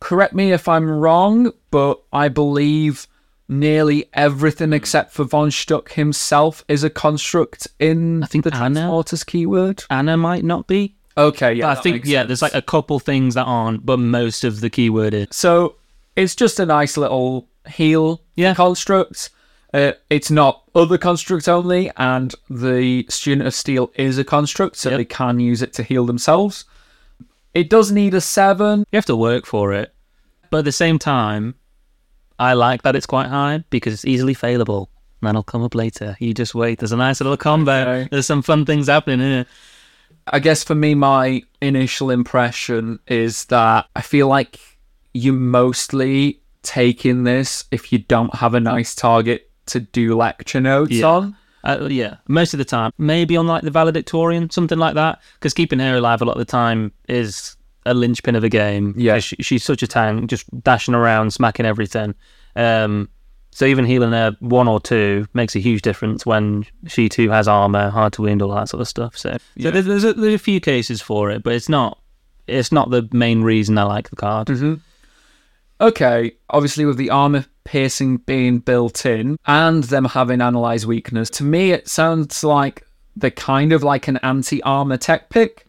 [0.00, 3.06] Correct me if I'm wrong, but I believe
[3.48, 8.80] nearly everything except for Von Stuck himself is a construct in I think the Anna-
[8.80, 9.84] Transmortis keyword.
[9.90, 10.94] Anna might not be.
[11.16, 11.70] Okay, yeah.
[11.70, 12.28] I think yeah, sense.
[12.28, 15.28] there's like a couple things that aren't, but most of the keyword is.
[15.32, 15.76] so
[16.14, 18.54] it's just a nice little heal Yeah.
[18.54, 19.30] construct.
[19.74, 24.90] Uh, it's not other construct only, and the Student of Steel is a construct, so
[24.90, 24.98] Yep.
[24.98, 26.64] they can use it to heal themselves.
[27.54, 28.80] It does need a seven.
[28.92, 29.92] You have to work for it.
[30.50, 31.54] But at the same time,
[32.38, 34.86] I like that it's quite high because it's easily failable.
[35.22, 36.16] That'll come up later.
[36.20, 36.78] You just wait.
[36.78, 37.72] There's a nice little combo.
[37.82, 38.08] Okay.
[38.10, 39.46] There's some fun things happening here.
[40.28, 44.60] I guess for me, my initial impression is that I feel like
[45.14, 50.60] you mostly take in this if you don't have a nice target to do lecture
[50.60, 51.06] notes Yeah.
[51.06, 51.36] on.
[51.64, 52.92] Uh, yeah, most of the time.
[52.98, 55.20] Maybe on like the valedictorian, something like that.
[55.34, 58.94] Because keeping her alive a lot of the time is a linchpin of a game.
[58.96, 59.18] Yeah.
[59.18, 62.14] She, she's such a tank, just dashing around, smacking everything.
[62.56, 63.08] Um,
[63.50, 67.48] so even healing her one or two makes a huge difference when she too has
[67.48, 69.16] armor, hard to wound, all that sort of stuff.
[69.16, 69.64] So, Yeah.
[69.64, 71.98] so there's, there's, a, there's a few cases for it, but it's not
[72.46, 74.48] it's not the main reason I like the card.
[74.48, 74.74] hmm
[75.80, 81.44] Okay, obviously with the armor piercing being built in and them having analyze weakness, to
[81.44, 85.64] me it sounds like they're kind of like an anti-armor tech pick,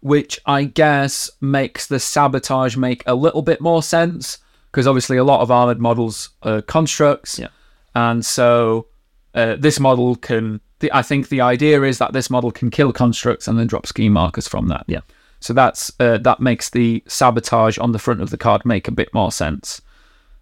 [0.00, 4.38] which I guess makes the sabotage make a little bit more sense
[4.70, 7.48] because obviously a lot of armored models are constructs, Yeah.
[7.94, 8.86] and so
[9.34, 10.60] uh, this model can.
[10.80, 13.86] The, I think the idea is that this model can kill constructs and then drop
[13.86, 14.84] scheme markers from that.
[14.86, 15.00] Yeah.
[15.40, 18.92] So that's uh, that makes the sabotage on the front of the card make a
[18.92, 19.80] bit more sense.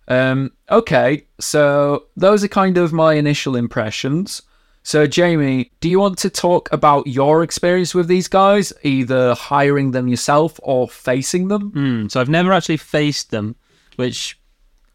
[0.08, 4.42] Um, okay, so those are kind of my initial impressions.
[4.86, 9.90] So Jamie, do you want to talk about your experience with these guys, either hiring
[9.90, 11.72] them yourself or facing them?
[11.72, 13.56] Mm, so I've never actually faced them,
[13.96, 14.38] which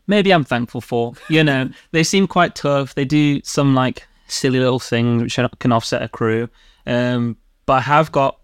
[0.07, 1.15] maybe I'm thankful for.
[1.27, 2.95] You know, they seem quite tough.
[2.95, 6.47] They do some like silly little things which can offset a crew.
[6.87, 8.39] Um, but I have got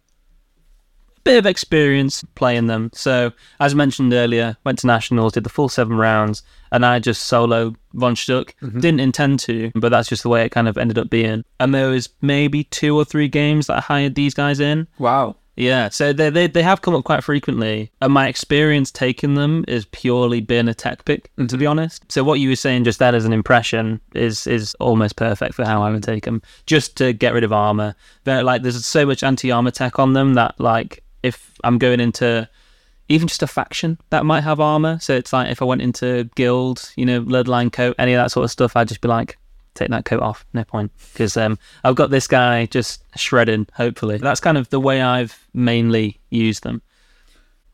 [1.28, 2.90] bit of experience playing them.
[2.94, 7.26] So as mentioned earlier, went to nationals, did the full seven rounds, and I just
[7.26, 8.54] solo von Schtook.
[8.62, 8.80] Mm-hmm.
[8.80, 11.44] Didn't intend to, but that's just the way it kind of ended up being.
[11.60, 14.88] And there was maybe two or three games that I hired these guys in.
[15.00, 15.36] Wow.
[15.58, 19.66] Yeah, so they, they they have come up quite frequently, and my experience taking them
[19.68, 21.58] is purely being a tech pick, to mm-hmm.
[21.58, 22.10] be honest.
[22.12, 25.66] So what you were saying just then as an impression is is almost perfect for
[25.66, 27.96] how I would take them, just to get rid of armor.
[28.24, 32.00] They're like there's so much anti armor tech on them that like if I'm going
[32.00, 32.50] into
[33.10, 36.30] even just a faction that might have armor, so it's like if I went into
[36.36, 39.38] guild, you know, bloodline coat, any of that sort of stuff, I'd just be like.
[39.74, 43.68] Take that coat off, no point, because um, I've got this guy just shredding.
[43.76, 46.82] Hopefully, that's kind of the way I've mainly used them.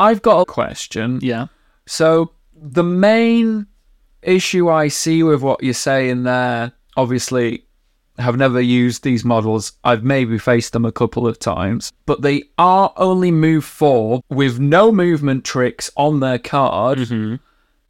[0.02, 1.20] I've got a question.
[1.22, 1.48] Yeah.
[1.86, 3.68] So the main
[4.22, 7.64] issue I see with what you're saying there, obviously,
[8.20, 9.74] have never used these models.
[9.84, 14.60] I've maybe faced them a couple of times, but they are only move four with
[14.60, 17.00] no movement tricks on their card.
[17.00, 17.36] Mm-hmm.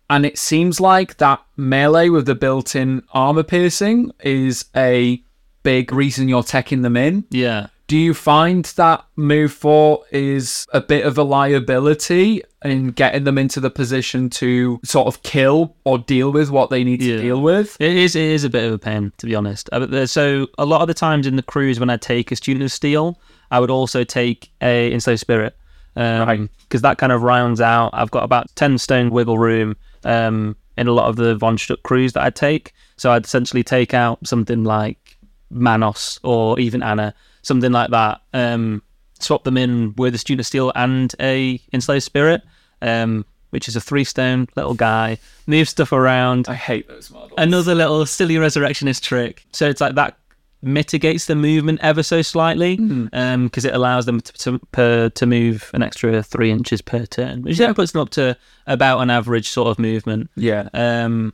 [0.09, 5.23] And it seems like that melee with the built in armor piercing is a
[5.63, 7.25] big reason you're teching them in.
[7.29, 7.67] Yeah.
[7.87, 13.37] Do you find that move four is a bit of a liability in getting them
[13.37, 17.17] into the position to sort of kill or deal with what they need Yeah.
[17.17, 17.75] to deal with?
[17.79, 18.15] It is.
[18.15, 19.69] It is a bit of a pain, to be honest.
[19.73, 22.63] Uh, So a lot of the times in the cruise, when I take a student
[22.63, 23.19] of steel,
[23.51, 25.55] I would also take a enslaved spirit,
[25.93, 26.49] because Right.
[26.81, 27.89] that kind of rounds out.
[27.93, 31.83] I've got about ten stone wiggle room um, in a lot of the von Schtook
[31.83, 32.73] crews that I take.
[32.97, 35.17] So I'd essentially take out something like
[35.51, 38.21] Manos or even Anna, something like that.
[38.33, 38.81] Um,
[39.19, 42.41] swap them in with a student of steel and a enslaved spirit.
[42.81, 47.33] Um, which is a three stone little guy, move stuff around, I hate those models.
[47.37, 49.45] another little silly resurrectionist trick.
[49.51, 50.17] So it's like that
[50.63, 55.69] mitigates the movement ever so slightly because it allows them to, to, per, to move
[55.75, 59.49] an extra three inches per turn, which then puts them up to about an average
[59.49, 60.31] sort of movement.
[60.35, 60.69] yeah.
[60.73, 61.31] Um,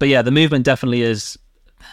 [0.00, 1.38] but yeah, the movement definitely is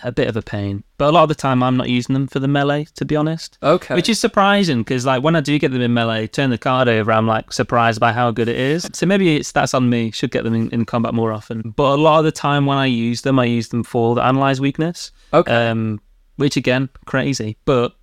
[0.04, 0.84] a bit of a pain.
[0.98, 3.16] But a lot of the time, I'm not using them for the melee, to be
[3.16, 3.58] honest.
[3.64, 3.96] Okay.
[3.96, 6.88] Which is surprising because, like, when I do get them in melee, turn the card
[6.88, 8.88] over, I'm like surprised by how good it is.
[8.94, 10.12] So maybe it's that's on me.
[10.12, 11.74] Should get them in, in combat more often.
[11.76, 14.24] But a lot of the time when I use them, I use them for the
[14.24, 15.12] analyze weakness.
[15.34, 15.70] Okay.
[15.70, 16.02] Um,
[16.36, 17.58] which again, crazy.
[17.66, 17.96] But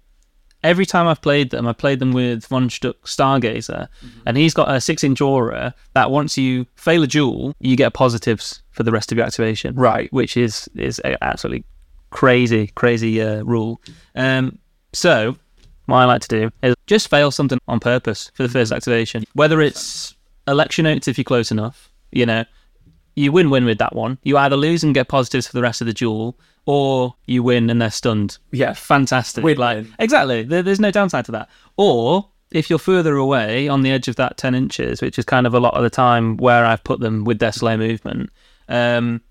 [0.63, 3.89] every time I've played them, I played them with Von Schtook Stargazer,
[4.27, 8.63] and he's got a six-inch aura that once you fail a duel, you get positives
[8.73, 10.13] for the rest of your activation right.
[10.13, 11.65] which is is absolutely
[12.17, 13.79] crazy, crazy uh, rule.
[14.15, 14.59] Um,
[14.95, 15.37] so
[15.85, 19.25] what I like to do is just fail something on purpose for the first activation,
[19.35, 22.45] whether it's lecture notes if you're close enough, you know.
[23.17, 24.19] You win-win with that one.
[24.25, 27.71] You either lose and get positives for the rest of the duel, or you win
[27.71, 28.39] and they're stunned.
[28.51, 28.73] Yeah.
[28.73, 29.45] Fantastic.
[29.45, 29.61] Win-win.
[29.61, 30.43] Like exactly.
[30.43, 31.49] There, there's no downside to that.
[31.77, 35.47] Or if you're further away on the edge of that 10 inches, which is kind
[35.47, 38.31] of a lot of the time where I've put them with their slow movement,
[38.69, 39.23] um,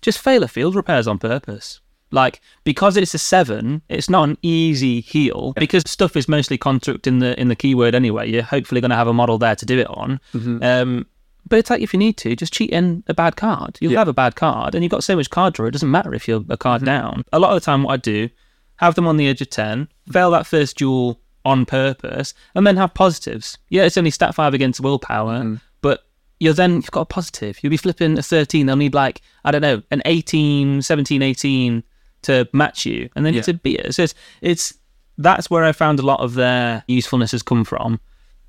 [0.00, 1.80] just fail a field repairs on purpose.
[2.14, 7.06] Like because it's a seven, it's not an easy heal because stuff is mostly construct
[7.06, 8.30] in the in the keyword anyway.
[8.30, 10.20] You're hopefully going to have a model there to do it on.
[10.34, 10.62] Mm-hmm.
[10.62, 11.06] Um,
[11.46, 13.76] but it's like if you need to, just cheat in a bad card.
[13.80, 13.98] You'll Yeah.
[13.98, 15.66] have a bad card, and you've got so much card draw.
[15.66, 16.86] It doesn't matter if you're a card Mm-hmm.
[16.86, 17.24] down.
[17.34, 18.30] A lot of the time, what I do,
[18.76, 22.76] have them on the edge of ten, fail that first duel on purpose, and then
[22.78, 23.58] have positives.
[23.68, 25.56] Yeah, it's only stat five against willpower, Mm-hmm.
[25.82, 26.06] but
[26.40, 27.58] you're then you've got a positive.
[27.62, 28.64] You'll be flipping a 13.
[28.66, 31.82] They'll need like I don't know an 18, 17, 18
[32.24, 33.42] to match you, and then Yeah.
[33.42, 33.94] to beat it.
[33.94, 34.74] So it's, it's
[35.18, 38.00] that's where I found a lot of their usefulness has come from.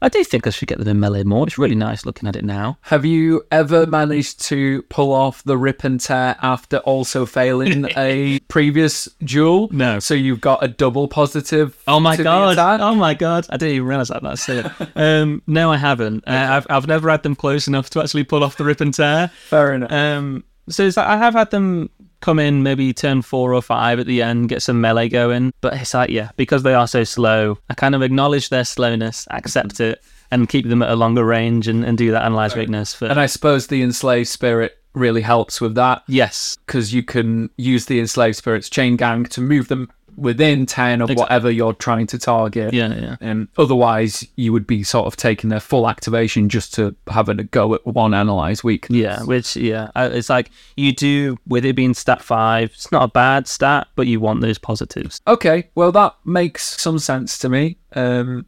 [0.02, 1.48] I do think I should get them in melee more.
[1.48, 2.78] It's really nice looking at it now.
[2.82, 8.40] Have you ever managed to pull off the rip and tear after also failing a
[8.50, 9.70] previous duel?
[9.72, 10.00] No.
[10.00, 11.82] So you've got a double positive.
[11.88, 12.58] Oh my god!
[12.82, 13.48] Oh my god!
[13.50, 14.22] I didn't even realize that.
[14.22, 14.66] That's it.
[14.96, 16.24] um, no, I haven't.
[16.28, 18.94] Uh, I've I've never had them close enough to actually pull off the rip and
[18.94, 19.30] tear.
[19.48, 19.92] Fair enough.
[19.92, 21.90] Um, so it's like I have had them
[22.22, 25.54] come in maybe turn four or five at the end, get some melee going.
[25.62, 29.28] But it's like, yeah, because they are so slow, I kind of acknowledge their slowness,
[29.32, 32.94] accept it, and keep them at a longer range and, and do that analyze weakness
[32.94, 33.06] for.
[33.06, 37.86] and I suppose the enslaved spirit really helps with that yes, because you can use
[37.86, 41.22] the enslaved spirit's chain gang to move them within 10 of Exactly.
[41.22, 42.74] whatever you're trying to target.
[42.74, 43.16] yeah, yeah.
[43.22, 47.44] And otherwise, you would be sort of taking their full activation just to having a
[47.44, 48.98] go at one analyze weakness.
[49.00, 52.72] Yeah, which yeah, it's like you do with it being stat five.
[52.74, 55.22] It's not a bad stat, but you want those positives.
[55.28, 57.78] Okay, well, that makes some sense to me.
[57.94, 58.46] Um,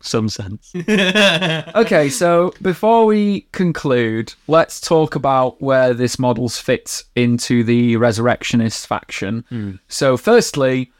[0.00, 0.70] Some sense.
[1.74, 8.86] okay, so before we conclude, let's talk about where this models fits into the Resurrectionist
[8.86, 9.80] faction.
[9.88, 10.92] So, firstly,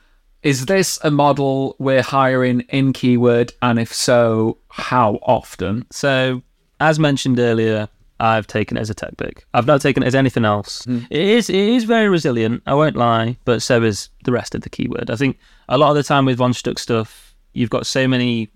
[0.44, 5.86] is this a model we're hiring in keyword, and if so, how often?
[5.90, 6.42] So,
[6.80, 7.88] as mentioned earlier,
[8.20, 9.44] I've taken it as a tech pick.
[9.54, 10.86] I've not taken it as anything else.
[10.86, 12.62] It is it is very resilient.
[12.66, 15.10] I won't lie, but so is the rest of the keyword.
[15.10, 15.38] I think
[15.68, 18.50] a lot of the time with von Schtook stuff, you've got so many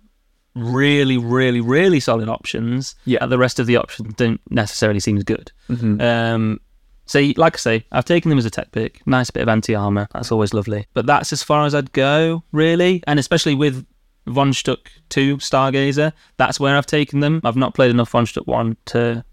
[0.55, 2.95] really, really, really solid options.
[3.05, 3.27] Yeah.
[3.27, 5.51] the rest of the options don't necessarily seem as good.
[6.01, 6.61] Um,
[7.09, 9.05] so, like I say, I've taken them as a tech pick.
[9.07, 10.09] Nice bit of anti armor.
[10.13, 10.87] That's always lovely.
[10.93, 13.03] But that's as far as I'd go, really.
[13.07, 13.87] And especially with
[14.27, 17.41] Von Schtook 2 Stargazer, that's where I've taken them.
[17.45, 19.25] I've not played enough Von Schtook 1 to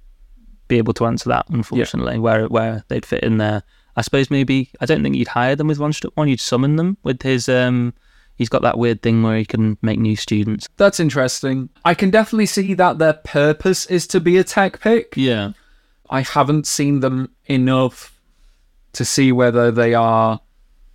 [0.69, 3.61] be able to answer that, unfortunately, where where they'd fit in there.
[3.97, 6.77] I suppose maybe, I don't think you'd hire them with Von Schtook 1, you'd summon
[6.77, 7.49] them with his.
[7.49, 7.93] um
[8.37, 10.67] He's got that weird thing where he can make new students.
[10.75, 11.69] That's interesting.
[11.85, 15.13] I can definitely see that their purpose is to be a tech pick.
[15.15, 15.53] Yeah.
[16.09, 18.19] I haven't seen them enough
[18.93, 20.39] to see whether they are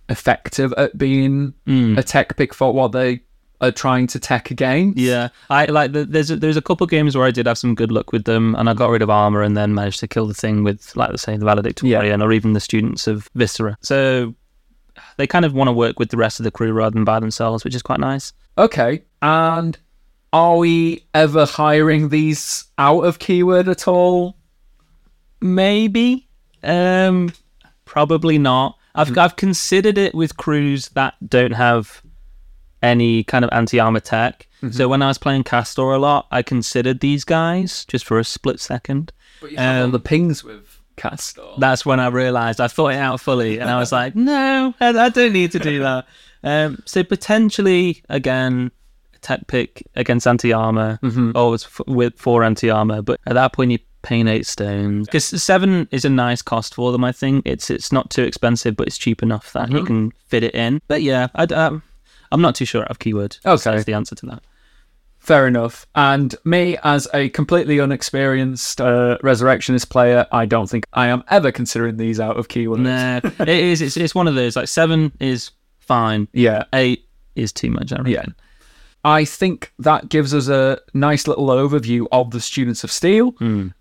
[0.09, 1.97] effective at being hmm.
[1.97, 3.21] a tech pick for what they
[3.61, 4.97] are trying to tech against.
[4.97, 5.93] Yeah, I like.
[5.93, 8.25] The, there's a, there's a couple games where I did have some good luck with
[8.25, 10.95] them, and I got rid of armor and then managed to kill the thing with,
[10.95, 13.77] like, say, the valedictorian or even the students of Viscera.
[13.81, 14.33] So
[15.17, 17.19] they kind of want to work with the rest of the crew rather than by
[17.19, 18.33] themselves, which is quite nice.
[18.57, 19.03] Okay.
[19.21, 19.77] And
[20.33, 24.37] are we ever hiring these out of keyword at all?
[25.41, 26.27] Maybe,
[26.63, 27.33] um,
[27.85, 28.77] probably not.
[28.93, 32.01] I've I've considered it with crews that don't have
[32.83, 34.47] any kind of anti armor tech.
[34.69, 38.23] So when I was playing Castor a lot, I considered these guys just for a
[38.23, 39.11] split second.
[39.41, 41.41] But you have all the pings with Castor.
[41.57, 44.89] that's when I realised I thought it out fully, and I was like, no, I,
[44.89, 46.05] I don't need to do that.
[46.43, 48.71] Um, so potentially again,
[49.21, 50.97] tech pick against anti armor,
[51.35, 55.07] or was f- with four anti armor, but at that point you're paying eight stones
[55.07, 57.03] because seven is a nice cost for them.
[57.03, 60.43] I think it's it's not too expensive, but it's cheap enough that you can fit
[60.43, 60.81] it in.
[60.87, 61.83] But yeah, I'd, um,
[62.31, 63.37] I'm not too sure of keyword.
[63.45, 63.75] Okay.
[63.75, 64.43] is the answer to that.
[65.19, 65.85] Fair enough.
[65.93, 71.51] And me, as a completely unexperienced uh, Resurrectionist player, I don't think I am ever
[71.51, 72.79] considering these out of keywords.
[72.79, 73.83] Nah, it is.
[73.83, 74.55] It's, it's one of those.
[74.55, 76.27] Like seven is fine.
[76.33, 76.63] Yeah.
[76.73, 77.91] Eight is too much.
[77.91, 78.11] I reckon.
[78.11, 78.25] Yeah.
[79.03, 83.33] I think that gives us a nice little overview of the Students of Steel.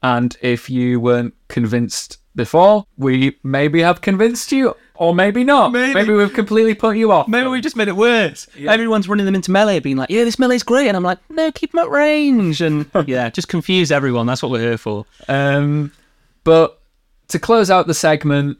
[0.03, 5.73] And if you weren't convinced before, we maybe have convinced you, or maybe not.
[5.73, 6.13] Maybe.
[6.13, 7.29] we've completely put you off.
[7.29, 8.47] Maybe we've just made it worse.
[8.59, 11.51] Everyone's running them into melee, being like, "Yeah, this melee's great," and I'm like, "No,
[11.53, 14.27] keep them at range." And yeah, just confuse everyone.
[14.27, 15.05] That's what we're here for.
[15.29, 15.93] Um,
[16.45, 16.81] but
[17.29, 18.59] to close out the segment,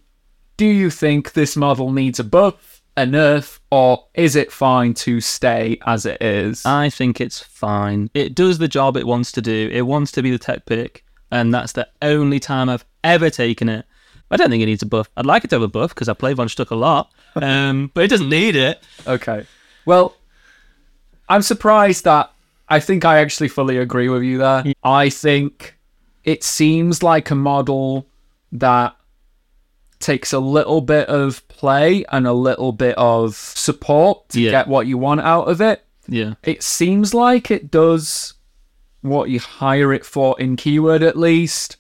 [0.57, 5.79] do you think this model needs a buff, nerf, or is it fine to stay
[5.87, 6.65] as it is?
[6.67, 8.11] I think it's fine.
[8.15, 9.71] It does the job it wants to do.
[9.73, 13.69] It wants to be the tech pick, and that's the only time I've ever taken
[13.69, 13.87] it.
[14.31, 15.11] I don't think it needs a buff.
[15.17, 17.91] I'd like it to have a buff because I play Von Schtook a lot, um,
[17.95, 18.83] but it doesn't need it.
[19.07, 19.47] Okay.
[19.87, 20.17] Well,
[21.29, 22.33] I'm surprised that
[22.69, 24.65] I think I actually fully agree with you there.
[24.85, 25.77] I think
[26.25, 28.07] it seems like a model
[28.53, 28.95] that
[30.01, 34.51] takes a little bit of play and a little bit of support to Yeah.
[34.51, 35.85] get what you want out of it.
[36.09, 36.35] Yeah.
[36.43, 38.35] It seems like it does
[39.03, 41.77] what you hire it for in keyword at least.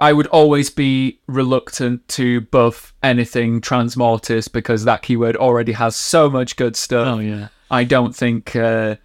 [0.00, 6.30] I would always be reluctant to buff anything Transmortis because that keyword already has so
[6.30, 7.06] much good stuff.
[7.08, 7.48] Oh yeah.
[7.70, 8.96] I don't think uh,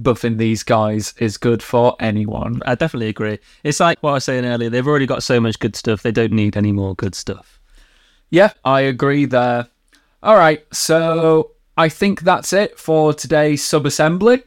[0.00, 2.62] buffing these guys is good for anyone.
[2.66, 3.38] I definitely agree.
[3.64, 4.70] It's like what I was saying earlier.
[4.70, 6.02] They've already got so much good stuff.
[6.02, 7.57] They don't need any more good stuff.
[8.30, 9.68] Yeah, I agree there.
[10.22, 14.42] All right, so I think that's it for today's subassembly.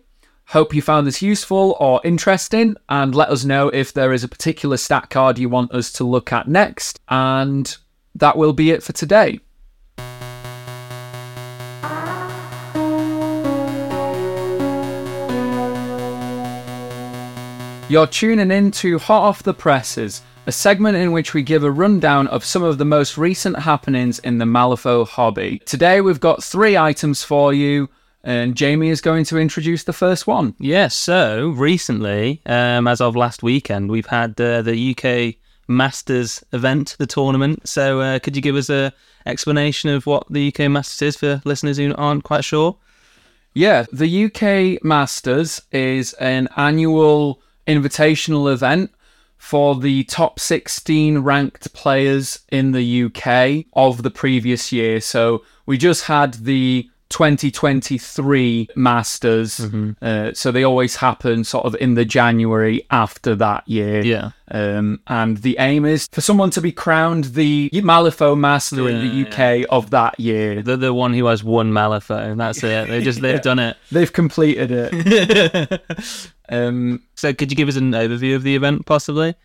[0.49, 4.27] Hope you found this useful or interesting, and let us know if there is a
[4.27, 6.99] particular stat card you want us to look at next.
[7.07, 7.75] And
[8.13, 9.39] that will be it for today.
[17.89, 21.71] You're tuning in to Hot Off the Presses, a segment in which we give a
[21.71, 25.61] rundown of some of the most recent happenings in the Malifaux hobby.
[25.65, 27.89] Today we've got three items for you,
[28.23, 30.55] and Jamie is going to introduce the first one.
[30.57, 30.95] Yes.
[30.95, 35.35] so recently, um, as of last weekend, we've had uh, the UK
[35.67, 37.67] Masters event, the tournament.
[37.67, 38.91] So uh, could you give us a
[39.27, 42.77] explanation of what the UK Masters is for listeners who aren't quite sure?
[43.53, 48.91] Yeah, the UK Masters is an annual invitational event
[49.41, 55.01] for the top 16 ranked players in the UK of the previous year.
[55.01, 59.59] So we just had the 2023 Masters.
[59.99, 64.01] Uh, so they always happen sort of in the January after that year.
[64.03, 64.29] Yeah.
[64.49, 69.27] Um, and the aim is for someone to be crowned the Malifaux Master in the
[69.27, 70.61] UK of that year.
[70.61, 72.37] The the one who has one Malifaux.
[72.37, 72.87] That's it.
[72.87, 73.75] They just they've done it.
[73.91, 75.81] They've completed it.
[76.51, 79.35] um, So could you give us an overview of the event, possibly?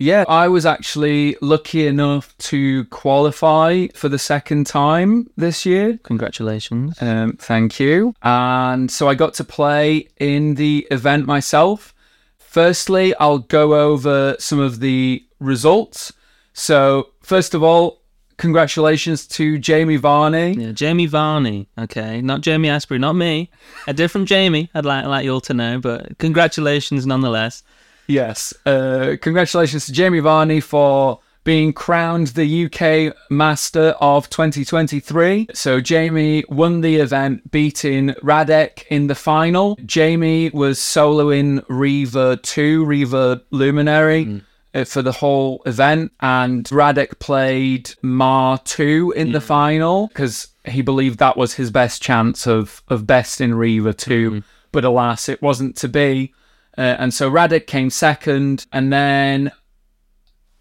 [0.00, 5.98] Yeah, I was actually lucky enough to qualify for the second time this year.
[6.04, 6.96] Congratulations.
[7.02, 8.14] Um, thank you.
[8.22, 11.94] And so I got to play in the event myself.
[12.38, 16.12] Firstly, I'll go over some of the results.
[16.52, 18.00] So, first of all,
[18.38, 20.52] congratulations to Jamie Varney.
[20.52, 21.68] Yeah, Jamie Varney.
[21.78, 23.50] Okay, not Jamie Asprey, not me.
[23.86, 24.70] A different Jamie.
[24.74, 27.62] I'd like like you all to know, but congratulations nonetheless.
[28.06, 28.54] Yes.
[28.64, 35.48] Uh, congratulations to Jamie Varney for being crowned the UK Master of 2023.
[35.54, 39.78] So Jamie won the event, beating Radek in the final.
[39.86, 44.24] Jamie was soloing Reva 2, Reva Luminary.
[44.24, 44.40] uh,
[44.86, 51.18] For the whole event, and Radek played Mah 2 in the final because he believed
[51.18, 54.42] that was his best chance of, of best in Reva 2.
[54.70, 56.34] But alas, it wasn't to be.
[56.76, 59.50] Uh, and so Radek came second, and then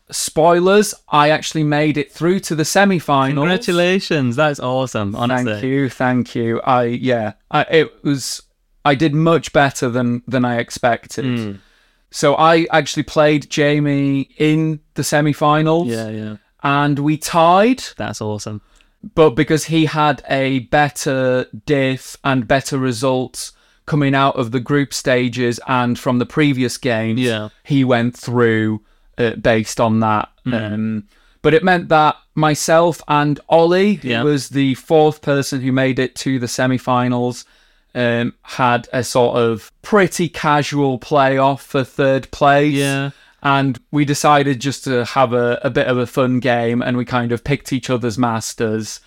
[0.09, 3.35] spoilers, I actually made it through to the semi-finals.
[3.35, 4.35] Congratulations.
[4.35, 5.15] That's awesome.
[5.15, 5.53] Honestly.
[5.53, 6.61] Thank you, thank you.
[6.61, 8.41] I yeah, I, it was
[8.85, 11.25] I did much better than than I expected.
[11.25, 11.51] Hmm.
[12.11, 16.35] So I actually played Jamie in the semi-finals, Yeah, yeah.
[16.63, 17.83] and we tied.
[17.97, 18.61] That's awesome.
[19.15, 23.51] But because he had a better diff and better results
[23.85, 27.49] coming out of the group stages and from the previous games, Yeah.
[27.63, 28.81] he went through
[29.17, 30.29] uh, based on that.
[30.43, 30.53] Hmm.
[30.53, 31.03] Um,
[31.41, 34.23] but it meant that myself and Ollie, who Yeah.
[34.23, 37.45] was the fourth person who made it to the semi-finals,
[37.97, 43.09] um, had a sort of pretty casual playoff for third place Yeah.
[43.41, 47.05] and we decided just to have a, a bit of a fun game and we
[47.05, 48.99] kind of picked each other's masters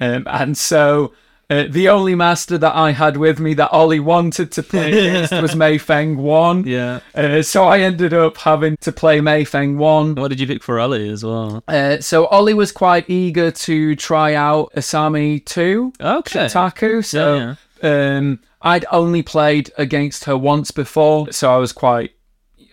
[0.00, 1.12] um, and so
[1.48, 5.32] uh, the only master that I had with me that Ollie wanted to play against
[5.40, 6.98] was Mei Feng 1 Yeah.
[7.14, 10.62] uh, so I ended up having to play Mei Feng 1 What did you pick
[10.64, 11.62] for Ollie as well?
[11.68, 16.48] uh, so Ollie was quite eager to try out Asami 2 Okay.
[16.48, 22.12] Taku so Yeah, um, I'd only played against her once before, so I was quite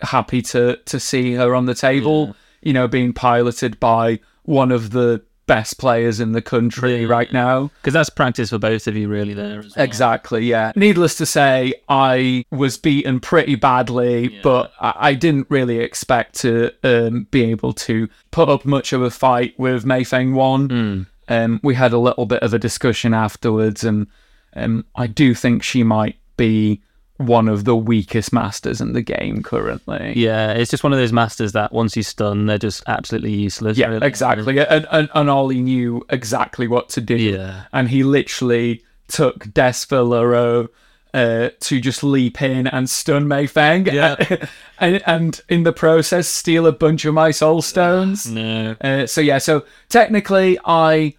[0.02, 2.34] happy to to see her on the table.
[2.62, 7.08] You know, being piloted by one of the best players in the country Yeah.
[7.08, 7.70] right now.
[7.82, 9.34] Because that's practice for both of you, really.
[9.34, 9.58] There.
[9.58, 9.84] As well.
[9.84, 10.72] Exactly, yeah.
[10.74, 16.70] Needless to say, I was beaten pretty badly, but I, I didn't really expect to
[16.82, 21.06] um, be able to put up much of a fight with Mei Feng 1.
[21.28, 24.06] Um, we had a little bit of a discussion afterwards, and
[24.54, 26.80] um, I do think she might be
[27.18, 30.14] one of the weakest masters in the game currently.
[30.16, 33.78] Yeah, it's just one of those masters that once you stun, they're just absolutely useless.
[33.78, 34.06] Yeah, really.
[34.06, 34.58] exactly.
[34.58, 37.14] And, and and Ollie knew exactly what to do.
[37.16, 37.64] Yeah.
[37.72, 40.68] And he literally took Desfilaro.
[41.14, 44.16] uh, to just leap in and stun Mei Feng, Yeah.
[44.80, 48.28] and, and in the process steal a bunch of my soul stones.
[48.28, 48.74] No.
[48.80, 51.14] Uh, so yeah, so technically I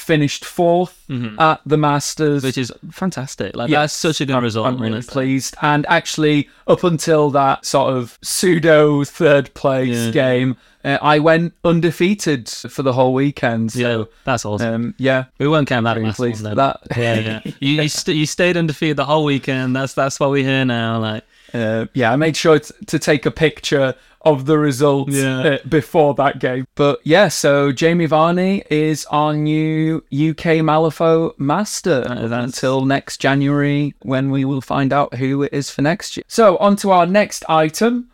[0.00, 0.92] finished 4th
[1.38, 2.38] at the Masters.
[2.42, 2.46] Mm-hmm.
[2.48, 3.54] Which is fantastic.
[3.56, 3.80] Like Yeah.
[3.80, 4.66] that's such a good result.
[4.66, 5.54] I'm really pleased.
[5.62, 10.10] And actually, up until that sort of pseudo third place Yeah.
[10.10, 13.74] game, uh, I went undefeated for the whole weekend.
[13.74, 14.74] Yeah, So, that's awesome.
[14.74, 16.80] um, yeah, we won't count that last one pleased with that.
[16.96, 17.40] Yeah, yeah.
[17.60, 19.76] You you, st- you stayed undefeated the whole weekend.
[19.76, 20.98] That's that's what we hear now.
[20.98, 21.24] Like
[21.54, 25.40] Uh, yeah, I made sure t- to take a picture of the results Yeah.
[25.40, 26.66] uh, before that game.
[26.74, 33.94] But yeah, so Jamie Varney is our new UK Malifaux master that's- until next January
[34.02, 36.24] when we will find out who it is for next year.
[36.28, 38.08] So, on to our next item.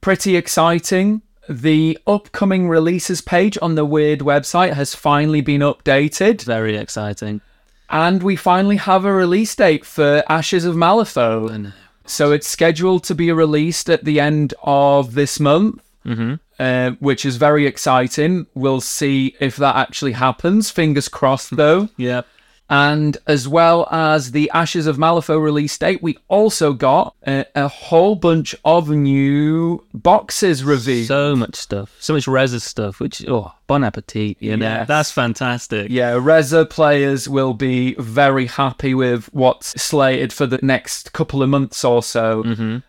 [0.00, 1.22] Pretty exciting.
[1.48, 7.40] The upcoming releases page on the Wyrd website has finally been updated, very exciting.
[7.90, 11.72] and we finally have a release date for Ashes of Malifaux.
[12.06, 15.80] So it's scheduled to be released at the end of this month,
[16.58, 18.46] uh, which is very exciting.
[18.54, 20.70] We'll see if that actually happens.
[20.70, 21.88] Fingers crossed, though.
[21.96, 22.22] yeah,
[22.72, 27.68] And as well as the Ashes of Malifaux release date, we also got uh, a
[27.68, 31.06] whole bunch of new boxes revealed.
[31.06, 32.98] so much stuff, so much Reza stuff.
[32.98, 34.38] Which oh, bon appetit.
[34.40, 34.88] You know, Yes.
[34.88, 35.88] that's fantastic.
[35.90, 41.50] yeah, Reza players will be very happy with what's slated for the next couple of
[41.50, 42.42] months or so.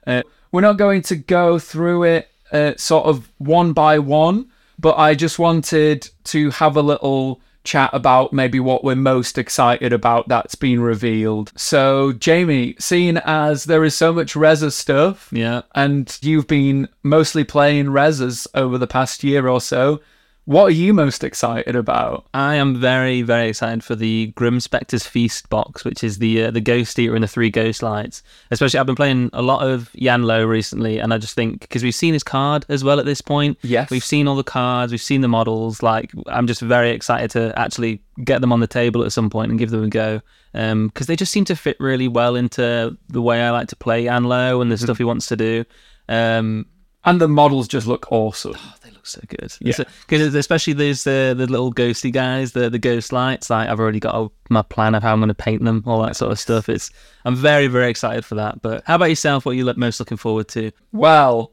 [0.07, 0.21] Uh,
[0.53, 4.47] we're not going to go through it uh, sort of one by one,
[4.79, 9.93] but I just wanted to have a little chat about maybe what we're most excited
[9.93, 11.51] about that's been revealed.
[11.55, 15.61] So, Jamie, seeing as there is so much Reza stuff, Yeah.
[15.74, 20.01] and you've been mostly playing Rezas over the past year or so,
[20.45, 22.25] what are you most excited about?
[22.33, 26.51] I am very, very excited for the Grim Spectre's Feast box, which is the uh,
[26.51, 28.23] the Ghost Eater and the three Ghost Lights.
[28.51, 31.81] Especially, I've been playing a lot of Yan Lo recently, and I just think because
[31.81, 33.57] we've seen his card as well at this point.
[33.61, 33.89] Yes.
[33.89, 35.81] we've seen all the cards, we've seen the models.
[35.81, 39.49] Like, I'm just very excited to actually get them on the table at some point
[39.49, 40.21] and give them a go.
[40.51, 44.03] Because they just seem to fit really well into the way I like to play
[44.03, 45.65] Yan Lo and the stuff he wants to do.
[46.09, 46.65] Um,
[47.05, 48.53] And the models just look awesome.
[48.55, 49.53] Oh, they look so good.
[49.59, 49.73] Yeah.
[50.07, 53.49] Because especially these uh, the little ghosty guys, the the ghost lights.
[53.49, 56.01] Like I've already got a, my plan of how I'm going to paint them, all
[56.03, 56.69] that sort of stuff.
[56.69, 56.91] It's
[57.25, 58.61] I'm very very excited for that.
[58.61, 59.45] But how about yourself?
[59.45, 60.71] What are you most looking forward to?
[60.93, 61.51] Well,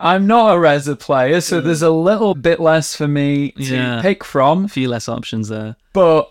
[0.00, 4.02] I'm not a Reza player, so there's a little bit less for me to Yeah.
[4.02, 5.76] pick from, A few less options there.
[5.94, 6.30] but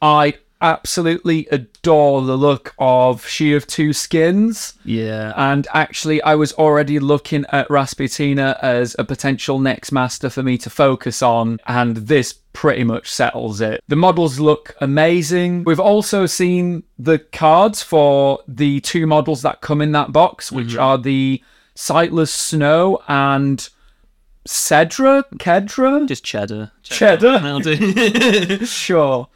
[0.00, 4.74] I absolutely adore the look of She of Two Skins.
[4.84, 5.32] Yeah.
[5.36, 10.58] And actually, I was already looking at Rasputina as a potential next master for me
[10.58, 13.82] to focus on, and this pretty much settles it.
[13.88, 15.64] The models look amazing.
[15.64, 20.68] We've also seen the cards for the two models that come in that box, which
[20.68, 20.80] mm-hmm.
[20.80, 21.42] are the
[21.74, 23.68] Sightless Snow and
[24.46, 25.24] Cedra?
[25.38, 26.06] Kedra?
[26.06, 26.72] Just cheddar.
[26.82, 27.38] Cheddar.
[27.38, 28.66] That'll do.
[28.66, 29.28] Sure.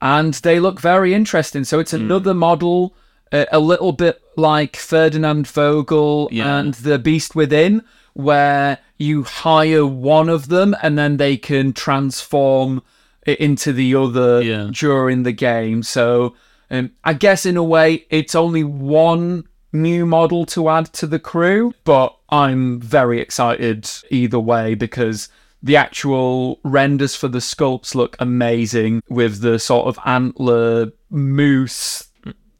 [0.00, 1.64] And they look very interesting.
[1.64, 2.94] So it's another model,
[3.32, 6.58] uh, a little bit like Ferdinand Vogel Yeah.
[6.58, 7.82] and The Beast Within,
[8.14, 12.82] where you hire one of them and then they can transform
[13.26, 14.70] it into the other Yeah.
[14.72, 15.82] during the game.
[15.82, 16.34] So
[16.70, 21.18] um, I guess in a way, it's only one new model to add to the
[21.18, 25.28] crew, but I'm very excited either way because
[25.62, 32.08] the actual renders for the sculpts look amazing with the sort of antler moose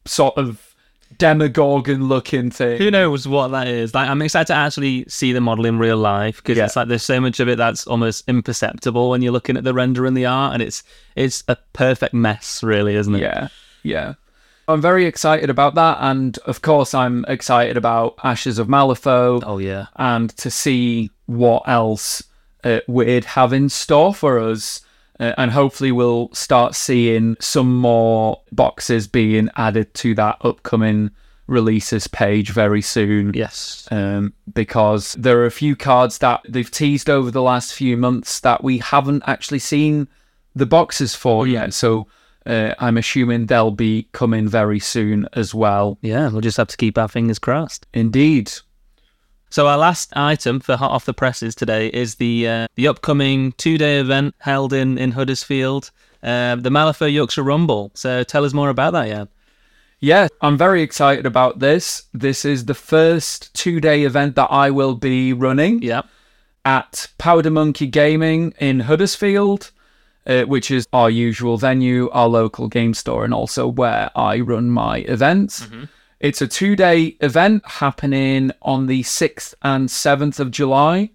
[0.05, 0.75] sort of
[1.19, 2.79] demogorgon looking thing.
[2.79, 3.95] Who knows what that is?
[3.95, 6.65] Like, I'm excited to actually see the model in real life because Yeah.
[6.67, 9.75] it's like there's so much of it that's almost imperceptible when you're looking at the
[9.75, 10.83] render and the art, and it's
[11.17, 13.21] it's a perfect mess, really, isn't it?
[13.21, 13.49] Yeah,
[13.83, 14.15] yeah.
[14.69, 19.43] I'm very excited about that, and of course, I'm excited about Ashes of Malifaux.
[19.47, 19.87] Oh yeah.
[19.97, 22.23] and to see what else
[22.65, 24.83] uh, Wyrd have in store for us.
[25.21, 31.11] Uh, and hopefully, we'll start seeing some more boxes being added to that upcoming
[31.49, 33.33] releases page very soon.
[33.35, 33.89] Yes.
[33.91, 38.39] Um, because there are a few cards that they've teased over the last few months
[38.41, 40.07] that we haven't actually seen
[40.55, 41.75] the boxes for yet.
[41.75, 42.07] So
[42.47, 45.99] uh, I'm assuming they'll be coming very soon as well.
[46.01, 47.87] Yeah, we'll just have to keep our fingers crossed.
[47.93, 48.53] Indeed.
[49.51, 53.53] So our last item for hot off the presses today is the uh, the upcoming
[53.53, 55.91] two day event held in in Huddersfield,
[56.23, 57.91] uh, the Malifaux Yorkshire Rumble.
[57.95, 59.25] So tell us more about that, yeah.
[60.01, 62.05] Yeah, I'm very excited about this.
[62.15, 66.03] This is the first two day event that I will be running Yeah.
[66.65, 69.71] at Powder Monkey Gaming in Huddersfield.
[70.27, 74.69] uh, which is our usual venue, our local game store, and also where I run
[74.69, 75.67] my events.
[76.21, 81.11] It's a two day event happening on the 6th and 7th of July.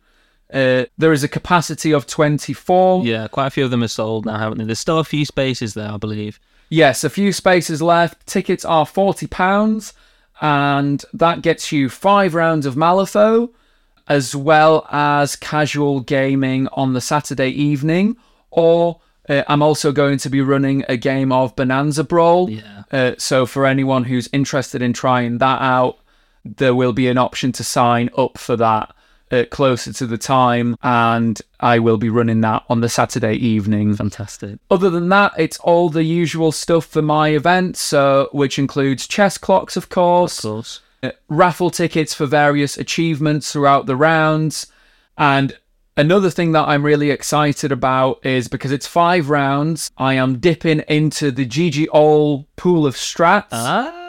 [0.53, 3.03] Uh, there is a capacity of 24.
[3.05, 4.65] Yeah, quite a few of them are sold now, haven't they?
[4.65, 6.39] There's still a few spaces there, I believe.
[6.69, 8.25] Yes, a few spaces left.
[8.25, 9.93] Tickets are forty pounds,
[10.41, 13.51] and that gets you five rounds of Malifaux,
[14.07, 18.17] as well as casual gaming on the Saturday evening.
[18.49, 22.49] Or uh, I'm also going to be running a game of Bonanza Brawl.
[22.49, 22.82] Yeah.
[22.93, 25.97] Uh, so for anyone who's interested in trying that out,
[26.45, 28.93] there will be an option to sign up for that
[29.31, 33.95] uh, closer to the time, and I will be running that on the Saturday evening.
[33.95, 34.59] Fantastic.
[34.69, 39.39] Other than that, it's all the usual stuff for my event, so which includes chess
[39.39, 40.81] clocks, of course, Of course.
[41.01, 44.67] uh, raffle tickets for various achievements throughout the rounds,
[45.17, 45.57] and
[45.97, 50.79] another thing that I'm really excited about is because it's five rounds, I am dipping
[50.87, 53.47] into the GG All pool of strats.
[53.51, 53.99] Ah.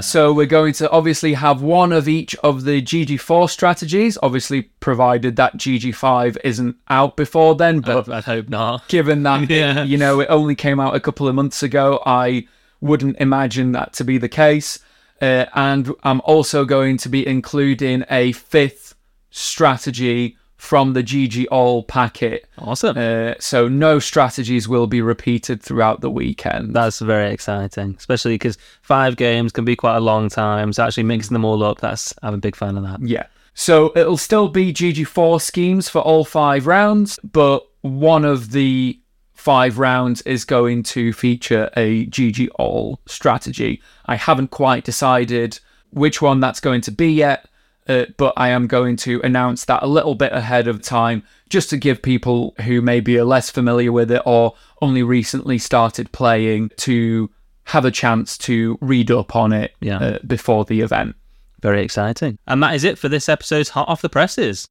[0.00, 5.36] So we're going to obviously have one of each of the GG4 strategies, obviously provided
[5.36, 8.88] that GG5 isn't out before then, but I hope not.
[8.88, 9.82] given that Yeah.
[9.84, 12.46] you know it only came out a couple of months ago i
[12.80, 14.78] wouldn't imagine that to be the case
[15.20, 18.94] uh, and i'm also going to be including a fifth
[19.30, 22.96] strategy from the gg all packet Awesome.
[22.98, 28.58] uh, so no strategies will be repeated throughout the weekend That's very exciting, especially because
[28.82, 30.72] five games can be quite a long time.
[30.74, 33.00] So actually mixing them all up, that's I'm a big fan of that.
[33.02, 33.26] Yeah.
[33.54, 39.00] So it'll still be GG4 schemes for all five rounds, but one of the
[39.32, 43.80] five rounds is going to feature a GG All strategy.
[44.04, 45.58] I haven't quite decided
[45.90, 47.48] which one that's going to be yet,
[47.90, 51.68] uh, but I am going to announce that a little bit ahead of time just
[51.70, 56.70] to give people who maybe are less familiar with it or only recently started playing
[56.78, 57.28] to
[57.64, 59.98] have a chance to read up on it Yeah.
[59.98, 61.16] uh, before the event.
[61.60, 62.38] Very exciting.
[62.46, 64.66] And that is it for this episode's Hot Off the Presses.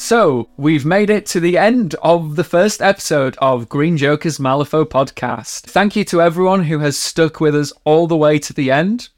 [0.00, 4.84] So, we've made it to the end of the first episode of Green Joker's Malifaux
[4.84, 5.62] podcast.
[5.62, 9.08] Thank you to everyone who has stuck with us all the way to the end.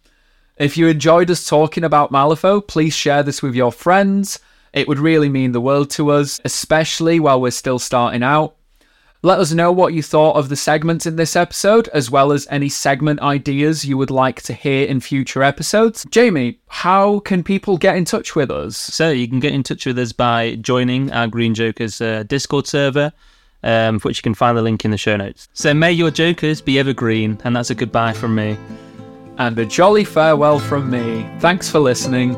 [0.56, 4.38] If you enjoyed us talking about Malifaux, please share this with your friends.
[4.72, 8.56] It would really mean the world to us, especially while we're still starting out.
[9.22, 12.46] Let us know what you thought of the segments in this episode, as well as
[12.50, 16.06] any segment ideas you would like to hear in future episodes.
[16.10, 18.78] Jamie, how can people get in touch with us?
[18.78, 22.66] So you can get in touch with us by joining our Green Jokers uh, Discord
[22.66, 23.12] server,
[23.62, 25.48] um, for which you can find the link in the show notes.
[25.52, 28.56] So may your jokers be evergreen, and that's a goodbye from me.
[29.36, 31.28] and a jolly farewell from me.
[31.40, 32.36] Thanks for listening.